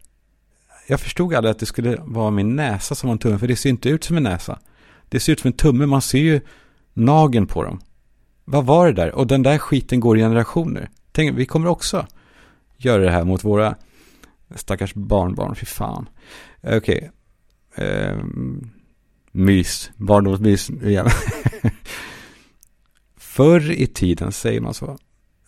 [0.88, 3.56] Jag förstod aldrig att det skulle vara min näsa som var en tumme, för det
[3.56, 4.60] ser inte ut som en näsa.
[5.10, 6.42] Det ser ut som en tumme, man ser ju
[6.94, 7.82] nagen på dem.
[8.46, 9.16] Vad var det där?
[9.16, 10.90] Och den där skiten går i generationer.
[11.12, 12.08] Tänk, vi kommer också
[12.78, 13.76] göra det här mot våra
[14.56, 16.10] stackars barnbarn, fy fan.
[16.64, 16.78] Okej.
[16.78, 17.10] Okay.
[18.12, 18.72] Um,
[19.32, 21.10] mys, barndomsmys igen.
[23.18, 24.98] Förr i tiden, säger man så,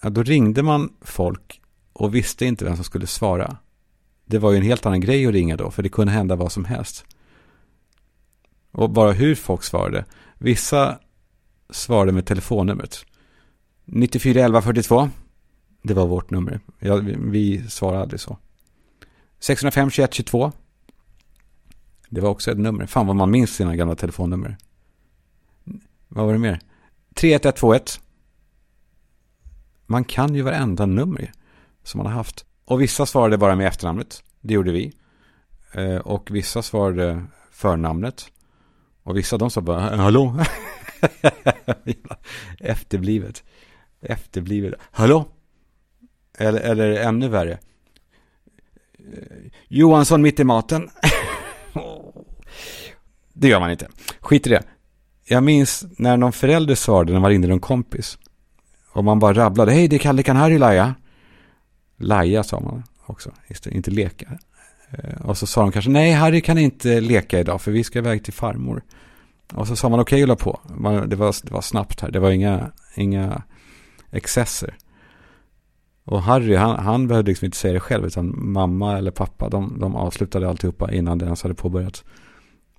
[0.02, 1.62] ja, då ringde man folk
[1.93, 3.58] och visste inte vem som skulle svara.
[4.26, 6.52] Det var ju en helt annan grej att ringa då, för det kunde hända vad
[6.52, 7.06] som helst.
[8.72, 10.06] Och bara hur folk svarade.
[10.38, 11.00] Vissa
[11.70, 13.06] svarade med telefonnumret.
[13.86, 15.10] 94 42.
[15.82, 16.60] Det var vårt nummer.
[16.80, 18.38] Ja, vi svarade aldrig så.
[19.40, 20.52] 605 21 22.
[22.10, 22.86] Det var också ett nummer.
[22.86, 24.58] Fan vad man minns sina gamla telefonnummer.
[26.08, 26.60] Vad var det mer?
[27.14, 28.02] 31121.
[29.86, 31.32] Man kan ju varenda nummer
[31.84, 32.46] som man har haft.
[32.65, 34.23] Och vissa svarade bara med efternamnet.
[34.41, 34.93] Det gjorde vi.
[35.71, 38.32] Eh, och vissa svarade förnamnet.
[39.04, 40.39] Och vissa de sa bara hallå.
[42.60, 43.43] Efterblivet.
[44.01, 44.73] Efterblivet.
[44.91, 45.25] Hallå.
[46.38, 47.60] Eller, eller ännu värre.
[49.13, 50.89] Eh, Johansson mitt i maten.
[53.34, 53.88] det gör man inte.
[54.19, 54.63] Skit i det.
[55.28, 58.17] Jag minns när någon förälder svarade när man ringde någon kompis.
[58.91, 59.71] Och man bara rabblade.
[59.71, 60.38] Hej, det är Kalle, kan
[61.98, 62.44] Laja?
[62.44, 63.32] Sa man också,
[63.66, 64.38] inte leka.
[64.92, 68.00] Eh, och så sa de kanske, nej, Harry kan inte leka idag för vi ska
[68.00, 68.84] iväg till farmor.
[69.54, 70.60] Och så sa man okej, okay, på.
[70.78, 73.44] Man, det, var, det var snabbt här, det var inga, inga
[74.12, 74.78] excesser.
[76.06, 79.80] Och Harry, han, han behövde liksom inte säga det själv, utan mamma eller pappa, de,
[79.80, 82.04] de avslutade alltihopa innan det ens hade påbörjats.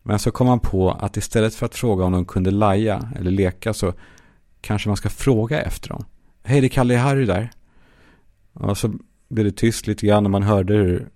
[0.03, 3.31] Men så kom han på att istället för att fråga om de kunde laja eller
[3.31, 3.93] leka så
[4.61, 6.05] kanske man ska fråga efter dem.
[6.43, 7.51] Hej, det är Kalle Harry där.
[8.53, 8.93] Och så
[9.29, 11.11] blev det tyst lite grann när man hörde hur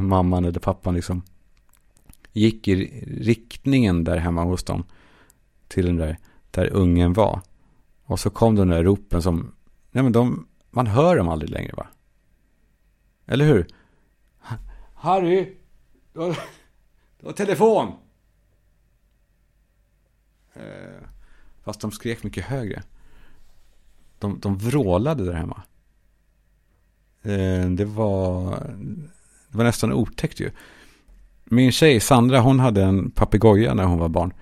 [0.00, 1.22] mamman eller pappan liksom
[2.32, 2.74] gick i
[3.20, 4.84] riktningen där hemma hos dem
[5.68, 6.18] till den där,
[6.50, 7.40] där ungen var.
[8.04, 9.54] Och så kom de där ropen som,
[9.90, 11.86] nej men de, man hör dem aldrig längre va?
[13.26, 13.66] Eller hur?
[14.94, 15.56] Harry,
[16.12, 16.38] du har,
[17.20, 17.92] du har telefon!
[20.54, 21.02] Eh,
[21.62, 22.82] fast de skrek mycket högre.
[24.18, 25.62] De, de vrålade där hemma.
[27.22, 28.50] Eh, det var,
[29.48, 30.50] det var nästan otäckt ju.
[31.44, 34.32] Min tjej Sandra, hon hade en papegoja när hon var barn.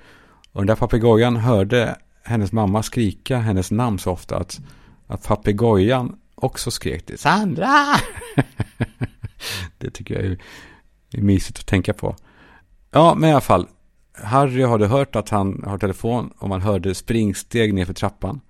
[0.53, 4.61] Och den där papegojan hörde hennes mamma skrika hennes namn så ofta att,
[5.07, 7.71] att papegojan också skrek till Sandra!
[9.79, 10.39] det tycker jag är,
[11.11, 12.17] är mysigt att tänka på.
[12.91, 13.69] Ja, men i alla fall.
[14.23, 18.41] Harry hade hört att han har telefon och man hörde springsteg nerför trappan.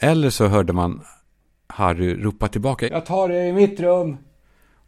[0.00, 1.02] Eller så hörde man
[1.68, 2.88] Harry ropa tillbaka.
[2.88, 4.16] Jag tar det i mitt rum.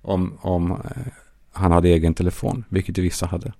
[0.03, 1.12] Om, om eh,
[1.53, 3.53] han hade egen telefon, vilket vissa hade.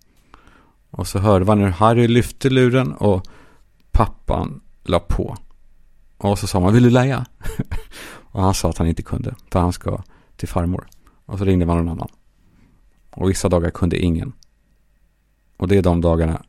[0.91, 3.27] Och så hörde man hur Harry lyfte luren och
[3.91, 5.37] pappan la på.
[6.17, 7.27] Och så sa man, vill du lägga?
[8.33, 10.03] och han sa att han inte kunde, för han ska
[10.37, 10.89] till farmor.
[11.27, 12.09] Och så ringde man någon annan.
[13.11, 14.33] Och vissa dagar kunde ingen.
[15.57, 16.43] Och det är de dagarna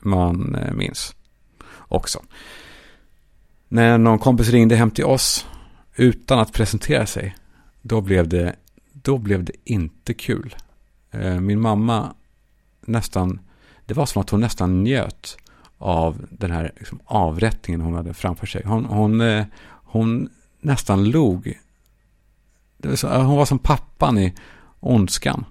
[0.00, 1.14] man eh, minns
[1.88, 2.22] också.
[3.68, 5.46] När någon kompis ringde hem till oss
[5.96, 7.36] utan att presentera sig,
[7.82, 8.56] då blev det,
[8.92, 10.56] då blev det inte kul.
[11.10, 12.14] Eh, min mamma
[12.80, 13.40] nästan,
[13.86, 15.36] det var som att hon nästan njöt
[15.78, 18.62] av den här liksom, avrättningen hon hade framför sig.
[18.64, 19.44] Hon, hon, eh,
[19.84, 20.28] hon
[20.60, 21.58] nästan log.
[22.76, 24.34] Var så, eh, hon var som pappan i
[24.80, 25.44] Ondskan.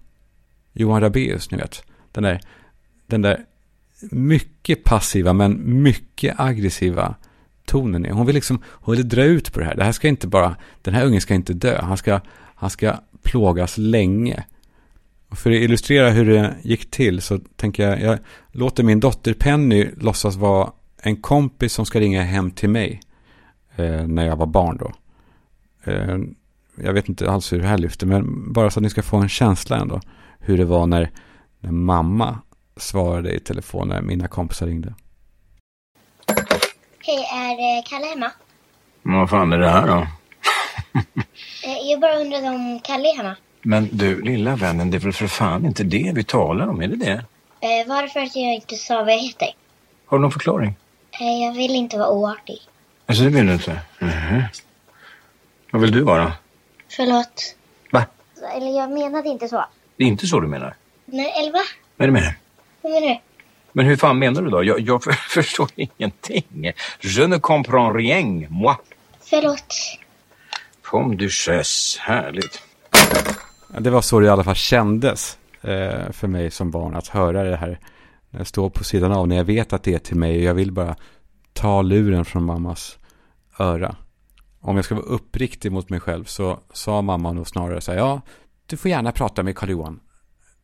[0.74, 1.84] Johan Rabaeus, ni vet.
[2.12, 2.42] Den där,
[3.08, 3.46] den där
[4.12, 7.16] mycket passiva men mycket aggressiva
[7.68, 8.12] tonen är.
[8.12, 9.76] Hon vill liksom, hon vill dra ut på det här.
[9.76, 11.82] Det här ska inte bara, den här ungen ska inte dö.
[11.82, 12.20] Han ska,
[12.56, 14.44] han ska plågas länge.
[15.30, 18.20] Och för att illustrera hur det gick till så tänker jag, jag
[18.52, 23.02] låter min dotter Penny låtsas vara en kompis som ska ringa hem till mig.
[23.76, 24.92] Eh, när jag var barn då.
[25.92, 26.18] Eh,
[26.76, 29.18] jag vet inte alls hur det här lyfter, men bara så att ni ska få
[29.18, 30.02] en känsla ändå.
[30.40, 31.12] Hur det var när,
[31.60, 32.40] när mamma
[32.78, 34.94] svarade i telefon när mina kompisar ringde.
[37.08, 38.32] Hej, är eh, Kalle hemma?
[39.04, 40.08] Vad fan är det här då?
[41.66, 43.36] Eh, Jag bara undrade om Kalle är hemma.
[43.62, 46.88] Men du, lilla vännen, det är väl för fan inte det vi talar om, är
[46.88, 47.26] det det?
[47.60, 49.48] Eh, Varför att jag inte sa vad jag heter?
[50.06, 50.76] Har du någon förklaring?
[51.20, 52.58] Eh, Jag vill inte vara oartig.
[53.06, 53.80] Alltså, det vill du inte?
[54.00, 54.44] Mhm.
[55.72, 56.34] Vad vill du vara?
[56.90, 57.56] Förlåt.
[57.92, 58.06] Va?
[58.56, 59.66] Eller jag menade inte så.
[59.98, 60.76] Det är inte så du menar?
[61.06, 61.60] Nej, eller va?
[61.98, 62.36] Vad är det med det?
[62.82, 63.20] Vad menar du?
[63.78, 64.64] Men hur fan menar du då?
[64.64, 66.72] Jag, jag för, förstår ingenting.
[67.02, 68.76] Je ne comprends rien, moi.
[69.30, 69.76] Förlåt.
[70.82, 72.62] Pomme duchesse, härligt.
[73.80, 77.44] Det var så det i alla fall kändes eh, för mig som barn att höra
[77.44, 77.80] det här.
[78.30, 80.44] När jag står på sidan av, när jag vet att det är till mig och
[80.44, 80.96] jag vill bara
[81.54, 82.98] ta luren från mammas
[83.60, 83.96] öra.
[84.60, 88.00] Om jag ska vara uppriktig mot mig själv så sa mamma nog snarare så här,
[88.00, 88.22] ja,
[88.66, 90.00] du får gärna prata med Karl-Johan.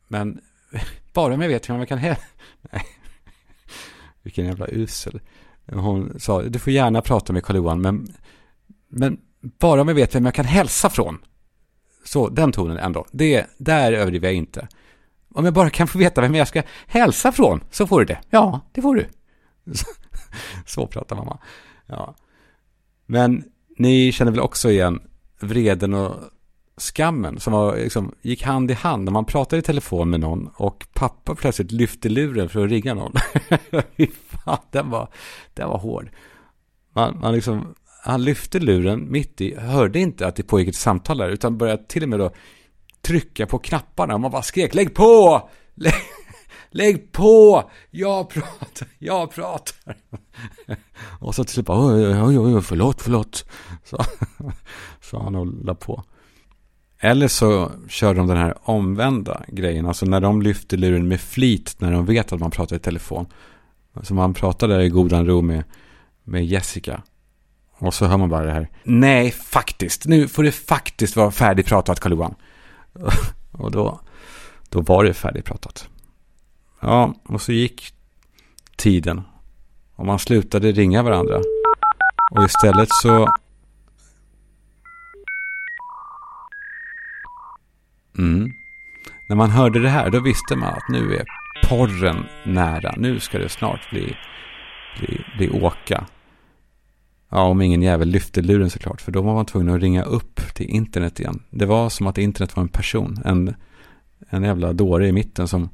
[0.08, 0.40] Men
[1.12, 1.98] bara om jag vet hur man kan...
[2.72, 2.86] Nej,
[4.24, 5.20] vilken jävla usel.
[5.72, 8.14] Hon sa, du får gärna prata med Karl-Johan, men,
[8.88, 11.18] men bara om jag vet vem jag kan hälsa från.
[12.04, 13.06] Så den tonen ändå.
[13.12, 14.68] Det, där överdriver jag inte.
[15.34, 18.20] Om jag bara kan få veta vem jag ska hälsa från så får du det.
[18.30, 19.06] Ja, det får du.
[19.74, 19.86] Så,
[20.66, 21.38] så pratar mamma.
[21.86, 22.14] Ja.
[23.06, 23.44] Men
[23.78, 25.00] ni känner väl också igen
[25.40, 26.14] vreden och
[26.76, 30.50] skammen som var, liksom, gick hand i hand när man pratade i telefon med någon
[30.56, 33.12] och pappa plötsligt lyfte luren för att ringa någon.
[34.44, 35.08] Fan, den var,
[35.54, 36.10] den var hård.
[36.94, 41.18] Man, man liksom, han lyfte luren mitt i, hörde inte att det pågick ett samtal
[41.18, 42.30] där, utan började till och med då
[43.02, 45.42] trycka på knapparna och man bara skrek lägg på!
[45.76, 45.94] Lägg,
[46.70, 47.70] lägg på!
[47.90, 49.96] Jag pratar, jag pratar.
[51.20, 53.44] Och så till slut bara, oj, oj, oj, oj, förlåt, förlåt.
[53.84, 53.98] Så,
[55.00, 56.04] så han och la på.
[57.00, 61.76] Eller så kör de den här omvända grejen, alltså när de lyfter luren med flit
[61.78, 63.26] när de vet att man pratar i telefon.
[64.02, 65.64] Som man pratar där i godan ro med,
[66.24, 67.02] med Jessica.
[67.78, 68.70] Och så hör man bara det här.
[68.84, 70.06] Nej, faktiskt.
[70.06, 72.34] Nu får det faktiskt vara färdigpratat, Karl-Johan.
[73.52, 74.00] Och då,
[74.68, 75.88] då var det färdigpratat.
[76.80, 77.94] Ja, och så gick
[78.76, 79.22] tiden.
[79.96, 81.40] Och man slutade ringa varandra.
[82.30, 83.34] Och istället så...
[88.18, 88.52] Mm.
[89.28, 91.24] När man hörde det här, då visste man att nu är
[91.68, 92.94] porren nära.
[92.96, 94.16] Nu ska det snart bli,
[94.98, 96.06] bli, bli åka.
[97.28, 99.00] Ja, om ingen jävel lyfte luren såklart.
[99.00, 101.42] För då var man tvungen att ringa upp till internet igen.
[101.50, 103.18] Det var som att internet var en person.
[103.24, 103.54] En,
[104.30, 105.68] en jävla dåre i mitten som,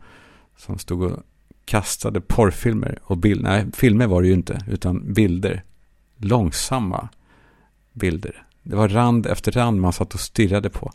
[0.57, 1.22] som stod och
[1.64, 3.50] kastade porrfilmer och bilder.
[3.50, 5.62] Nej, filmer var det ju inte, utan bilder.
[6.16, 7.09] Långsamma
[7.92, 8.42] bilder.
[8.62, 10.92] Det var rand efter rand man satt och stirrade på.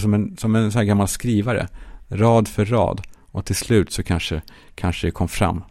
[0.00, 1.68] Som en, som en sån här gammal skrivare.
[2.08, 3.02] Rad för rad.
[3.30, 4.42] Och till slut så kanske,
[4.74, 5.64] kanske det kom fram.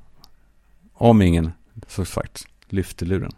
[0.94, 1.52] Om ingen,
[1.88, 3.32] så sagt, lyfte luren.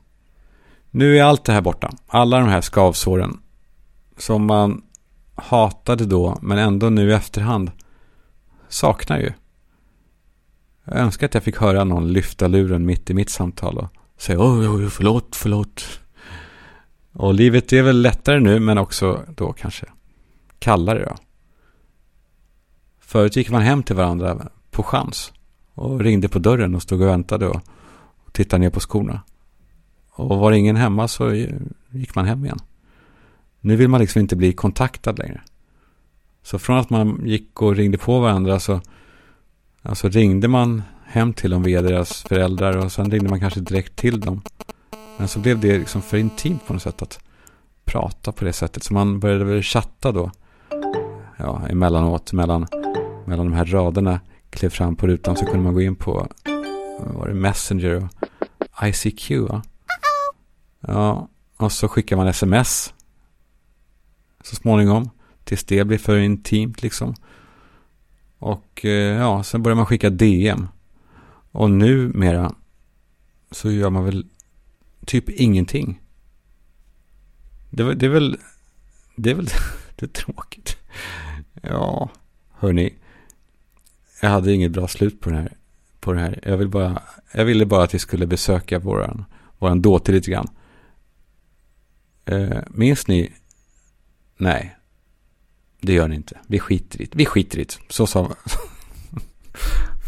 [0.91, 1.91] Nu är allt det här borta.
[2.07, 3.39] Alla de här skavsåren.
[4.17, 4.81] Som man
[5.35, 7.71] hatade då, men ändå nu i efterhand
[8.69, 9.31] saknar ju.
[10.85, 13.87] Jag önskar att jag fick höra någon lyfta luren mitt i mitt samtal och
[14.17, 15.99] säga oj, oj, förlåt, förlåt.
[17.11, 19.85] Och livet är väl lättare nu, men också då kanske
[20.59, 21.15] kallare då.
[22.99, 25.33] Förut gick man hem till varandra på chans
[25.73, 27.61] och ringde på dörren och stod och väntade och
[28.31, 29.21] tittade ner på skorna.
[30.11, 31.33] Och var ingen hemma så
[31.89, 32.59] gick man hem igen.
[33.59, 35.41] Nu vill man liksom inte bli kontaktad längre.
[36.43, 38.81] Så från att man gick och ringde på varandra så
[39.81, 43.95] alltså ringde man hem till dem via deras föräldrar och sen ringde man kanske direkt
[43.95, 44.41] till dem.
[45.17, 47.19] Men så blev det liksom för intimt på något sätt att
[47.85, 48.83] prata på det sättet.
[48.83, 50.31] Så man började väl chatta då.
[51.37, 52.67] Ja, emellanåt mellan,
[53.25, 56.27] mellan de här raderna klev fram på rutan så kunde man gå in på
[56.97, 59.31] var det Messenger och ICQ.
[59.31, 59.63] Va?
[60.79, 62.93] Ja, och så skickar man sms
[64.43, 65.09] så småningom.
[65.43, 67.15] Tills det blir för intimt liksom.
[68.39, 70.67] Och eh, ja, sen börjar man skicka DM.
[71.51, 72.55] Och numera
[73.51, 74.25] så gör man väl
[75.05, 76.01] typ ingenting.
[77.69, 78.37] Det, det är väl,
[79.15, 79.47] det är väl
[79.95, 80.77] det är tråkigt.
[81.61, 82.09] Ja,
[82.51, 82.93] hörni.
[84.21, 85.51] Jag hade inget bra slut på det här.
[85.99, 86.39] På det här.
[86.43, 87.01] Jag, vill bara,
[87.33, 89.25] jag ville bara att vi skulle besöka våran,
[89.59, 90.47] våran dåtid lite grann.
[92.25, 93.31] Eh, minns ni?
[94.37, 94.75] Nej,
[95.81, 96.39] det gör ni inte.
[96.47, 97.17] Vi skiter i det.
[97.17, 97.77] Vi skiter i det.
[97.89, 98.29] Så sa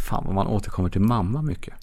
[0.08, 1.74] Fan vad man återkommer till mamma mycket.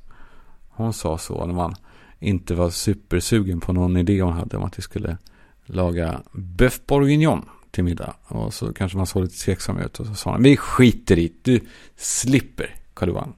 [0.69, 1.75] Hon sa så när man
[2.19, 5.19] inte var supersugen på någon idé hon hade om att vi skulle
[5.65, 8.17] laga bœuf bourguignon till middag.
[8.23, 10.43] Och så kanske man såg lite tveksam ut och så sa han.
[10.43, 11.53] vi skiter i det.
[11.53, 11.61] Du
[11.97, 13.33] slipper Karl-Johan.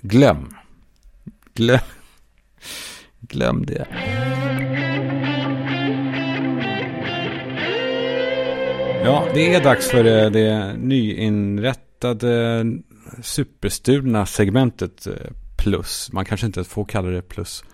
[0.00, 0.54] Glöm.
[1.54, 1.78] Glöm.
[3.20, 3.86] Glöm det.
[9.04, 12.64] Ja, det är dags för det, det nyinrättade
[13.22, 15.12] superstulna segmentet eh,
[15.58, 16.12] plus.
[16.12, 17.64] Man kanske inte får kalla det plus.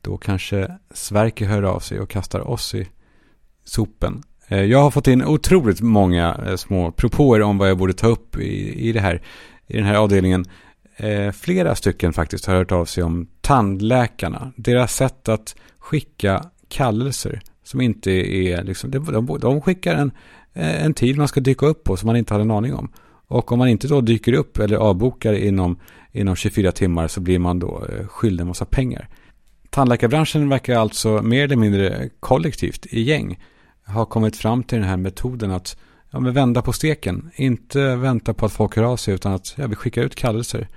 [0.00, 2.88] Då kanske Sverker hör av sig och kastar oss i
[3.64, 4.22] sopen.
[4.48, 8.06] Eh, jag har fått in otroligt många eh, små propåer om vad jag borde ta
[8.06, 9.22] upp i, i, det här,
[9.66, 10.44] i den här avdelningen.
[10.96, 14.52] Eh, flera stycken faktiskt har hört av sig om tandläkarna.
[14.56, 20.10] Deras sätt att skicka kallelser som inte är liksom, de, de skickar en,
[20.54, 22.92] en tid man ska dyka upp på som man inte hade en aning om.
[23.28, 25.78] Och om man inte då dyker upp eller avbokar inom,
[26.12, 29.08] inom 24 timmar så blir man då skyldig en massa pengar.
[29.70, 33.38] Tandläkarbranschen verkar alltså mer eller mindre kollektivt i gäng
[33.86, 35.76] har kommit fram till den här metoden att
[36.10, 37.30] ja, men vända på steken.
[37.34, 40.68] Inte vänta på att folk hör av sig utan att ja, vi skickar ut kallelser.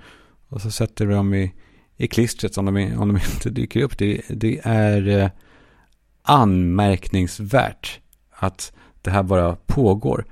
[0.48, 1.54] Och så sätter vi dem i,
[1.96, 3.98] i klistret om de, om de inte dyker upp.
[3.98, 5.30] Det, det är eh,
[6.22, 8.00] anmärkningsvärt
[8.30, 10.24] att det här bara pågår.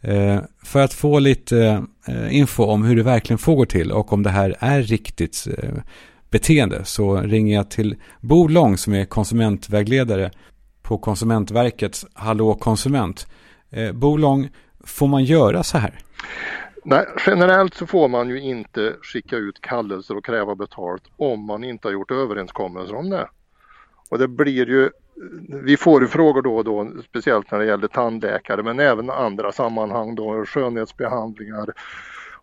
[0.00, 4.12] Eh, för att få lite eh, info om hur det verkligen får gå till och
[4.12, 5.74] om det här är riktigt eh,
[6.30, 10.30] beteende så ringer jag till Bo Lång som är konsumentvägledare
[10.86, 13.26] på Konsumentverkets Hallå konsument.
[13.70, 14.48] Eh, Bolång,
[14.84, 15.98] får man göra så här?
[16.84, 21.64] Nej, generellt så får man ju inte skicka ut kallelser och kräva betalt om man
[21.64, 23.28] inte har gjort överenskommelser om det.
[24.10, 24.90] Och det blir ju
[25.48, 29.52] vi får ju frågor då och då, speciellt när det gäller tandläkare men även andra
[29.52, 31.72] sammanhang då, skönhetsbehandlingar,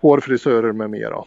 [0.02, 1.24] hårfrisörer med mera.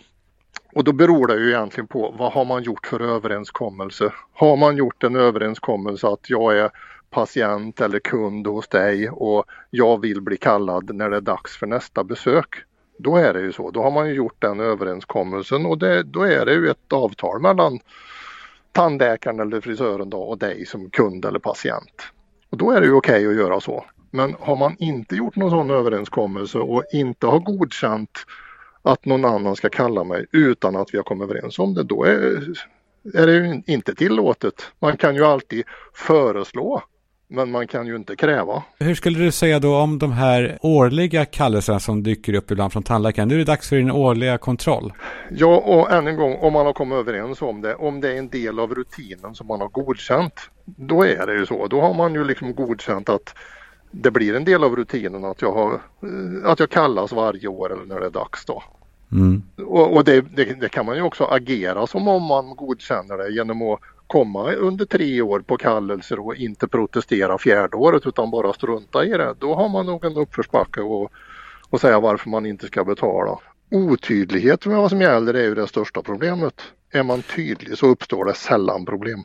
[0.72, 4.12] Och då beror det ju egentligen på vad har man gjort för överenskommelse?
[4.32, 6.70] Har man gjort en överenskommelse att jag är
[7.10, 11.66] patient eller kund hos dig och jag vill bli kallad när det är dags för
[11.66, 12.54] nästa besök.
[12.98, 16.22] Då är det ju så, då har man ju gjort den överenskommelsen och det, då
[16.22, 17.80] är det ju ett avtal mellan
[18.72, 22.02] tandläkaren eller frisören då och dig som kund eller patient.
[22.50, 23.84] Och då är det ju okej okay att göra så.
[24.10, 28.26] Men har man inte gjort någon sån överenskommelse och inte har godkänt
[28.82, 32.04] att någon annan ska kalla mig utan att vi har kommit överens om det, då
[32.04, 32.46] är,
[33.14, 34.54] är det ju inte tillåtet.
[34.78, 36.82] Man kan ju alltid föreslå
[37.28, 38.62] men man kan ju inte kräva.
[38.78, 42.82] Hur skulle du säga då om de här årliga kallelserna som dyker upp ibland från
[42.82, 43.28] tandläkaren?
[43.28, 44.92] Nu är det dags för din årliga kontroll.
[45.30, 48.18] Ja, och än en gång, om man har kommit överens om det, om det är
[48.18, 51.66] en del av rutinen som man har godkänt, då är det ju så.
[51.66, 53.34] Då har man ju liksom godkänt att
[53.90, 57.72] det blir en del av rutinen att jag, har, eh, att jag kallas varje år
[57.72, 58.62] eller när det är dags då.
[59.12, 59.42] Mm.
[59.66, 63.30] Och, och det, det, det, kan man ju också agera som om man godkänner det
[63.30, 68.52] genom att komma under tre år på kallelser och inte protestera fjärde året utan bara
[68.52, 69.34] strunta i det.
[69.38, 71.12] Då har man nog en uppförsbacke och,
[71.70, 73.38] och säga varför man inte ska betala.
[73.70, 76.54] Otydlighet med vad som gäller är ju det största problemet.
[76.92, 79.24] Är man tydlig så uppstår det sällan problem.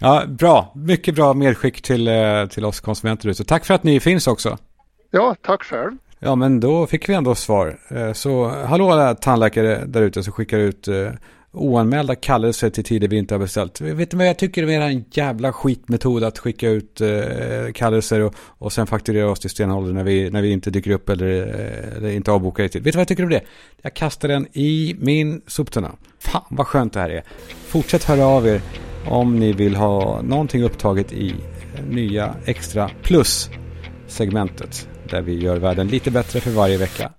[0.00, 0.72] Ja, bra.
[0.74, 3.44] Mycket bra medskick till, eh, till oss konsumenter ute.
[3.44, 4.58] Tack för att ni finns också.
[5.10, 5.92] Ja, tack själv.
[6.18, 7.78] Ja, men då fick vi ändå svar.
[7.90, 11.10] Eh, så hallå alla tandläkare där ute som skickar ut eh,
[11.52, 13.80] oanmälda kallelser till tider vi inte har beställt.
[13.80, 18.34] Vet ni vad jag tycker är en jävla skitmetod att skicka ut eh, kallelser och,
[18.38, 21.96] och sen fakturera oss till stenåldern när vi, när vi inte dyker upp eller, eh,
[21.96, 22.84] eller inte avbokar i tid.
[22.84, 23.42] Vet du vad jag tycker om det?
[23.82, 25.92] Jag kastar den i min soptunna.
[26.18, 27.24] Fan vad skönt det här är.
[27.66, 28.60] Fortsätt höra av er
[29.08, 31.34] om ni vill ha någonting upptaget i
[31.88, 33.50] nya extra plus
[34.06, 37.12] segmentet där vi gör världen lite bättre för varje vecka.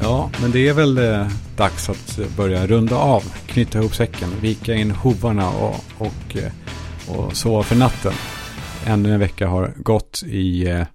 [0.00, 1.26] Ja, men det är väl eh,
[1.56, 6.52] dags att börja runda av, knyta ihop säcken, vika in hovarna och, och, eh,
[7.08, 8.12] och sova för natten.
[8.86, 10.86] Ännu en vecka har gått i eh,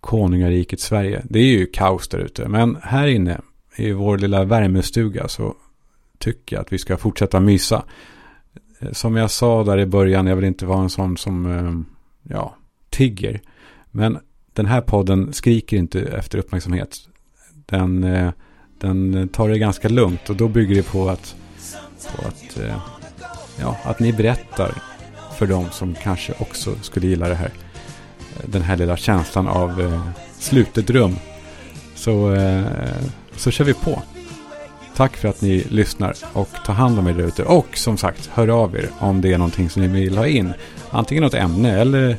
[0.00, 1.22] konungariket Sverige.
[1.24, 2.48] Det är ju kaos där ute.
[2.48, 3.40] Men här inne
[3.76, 5.54] i vår lilla värmestuga så
[6.18, 7.84] tycker jag att vi ska fortsätta mysa.
[8.80, 12.32] Eh, som jag sa där i början, jag vill inte vara en sån som, eh,
[12.34, 12.56] ja,
[12.90, 13.40] tigger.
[13.90, 14.18] Men
[14.52, 17.08] den här podden skriker inte efter uppmärksamhet.
[17.72, 18.30] Den, eh,
[18.78, 21.36] den tar det ganska lugnt och då bygger det på att,
[22.16, 22.76] på att, eh,
[23.60, 24.74] ja, att ni berättar
[25.38, 27.50] för dem som kanske också skulle gilla det här.
[28.36, 30.00] Eh, den här lilla känslan av
[30.38, 31.16] slutet rum.
[31.94, 32.36] Så,
[33.36, 34.02] så kör vi på.
[34.96, 37.44] Tack för att ni lyssnar och tar hand om er där ute.
[37.44, 40.52] Och som sagt, hör av er om det är någonting som ni vill ha in.
[40.90, 42.16] Antingen något ämne eller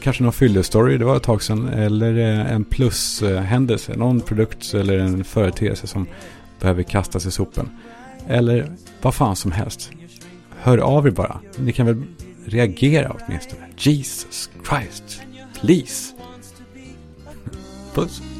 [0.00, 1.68] kanske någon fyllestory, det var ett tag sedan.
[1.68, 6.06] Eller eh, en plushändelse, någon produkt eller en företeelse som
[6.60, 7.70] behöver kastas i sopen.
[8.28, 8.72] Eller
[9.02, 9.90] vad fan som helst.
[10.60, 11.40] Hör av er bara.
[11.56, 12.02] Ni kan väl
[12.44, 13.62] reagera åtminstone.
[13.78, 15.22] Jesus Christ.
[15.60, 16.14] Please.
[17.94, 18.33] Puss.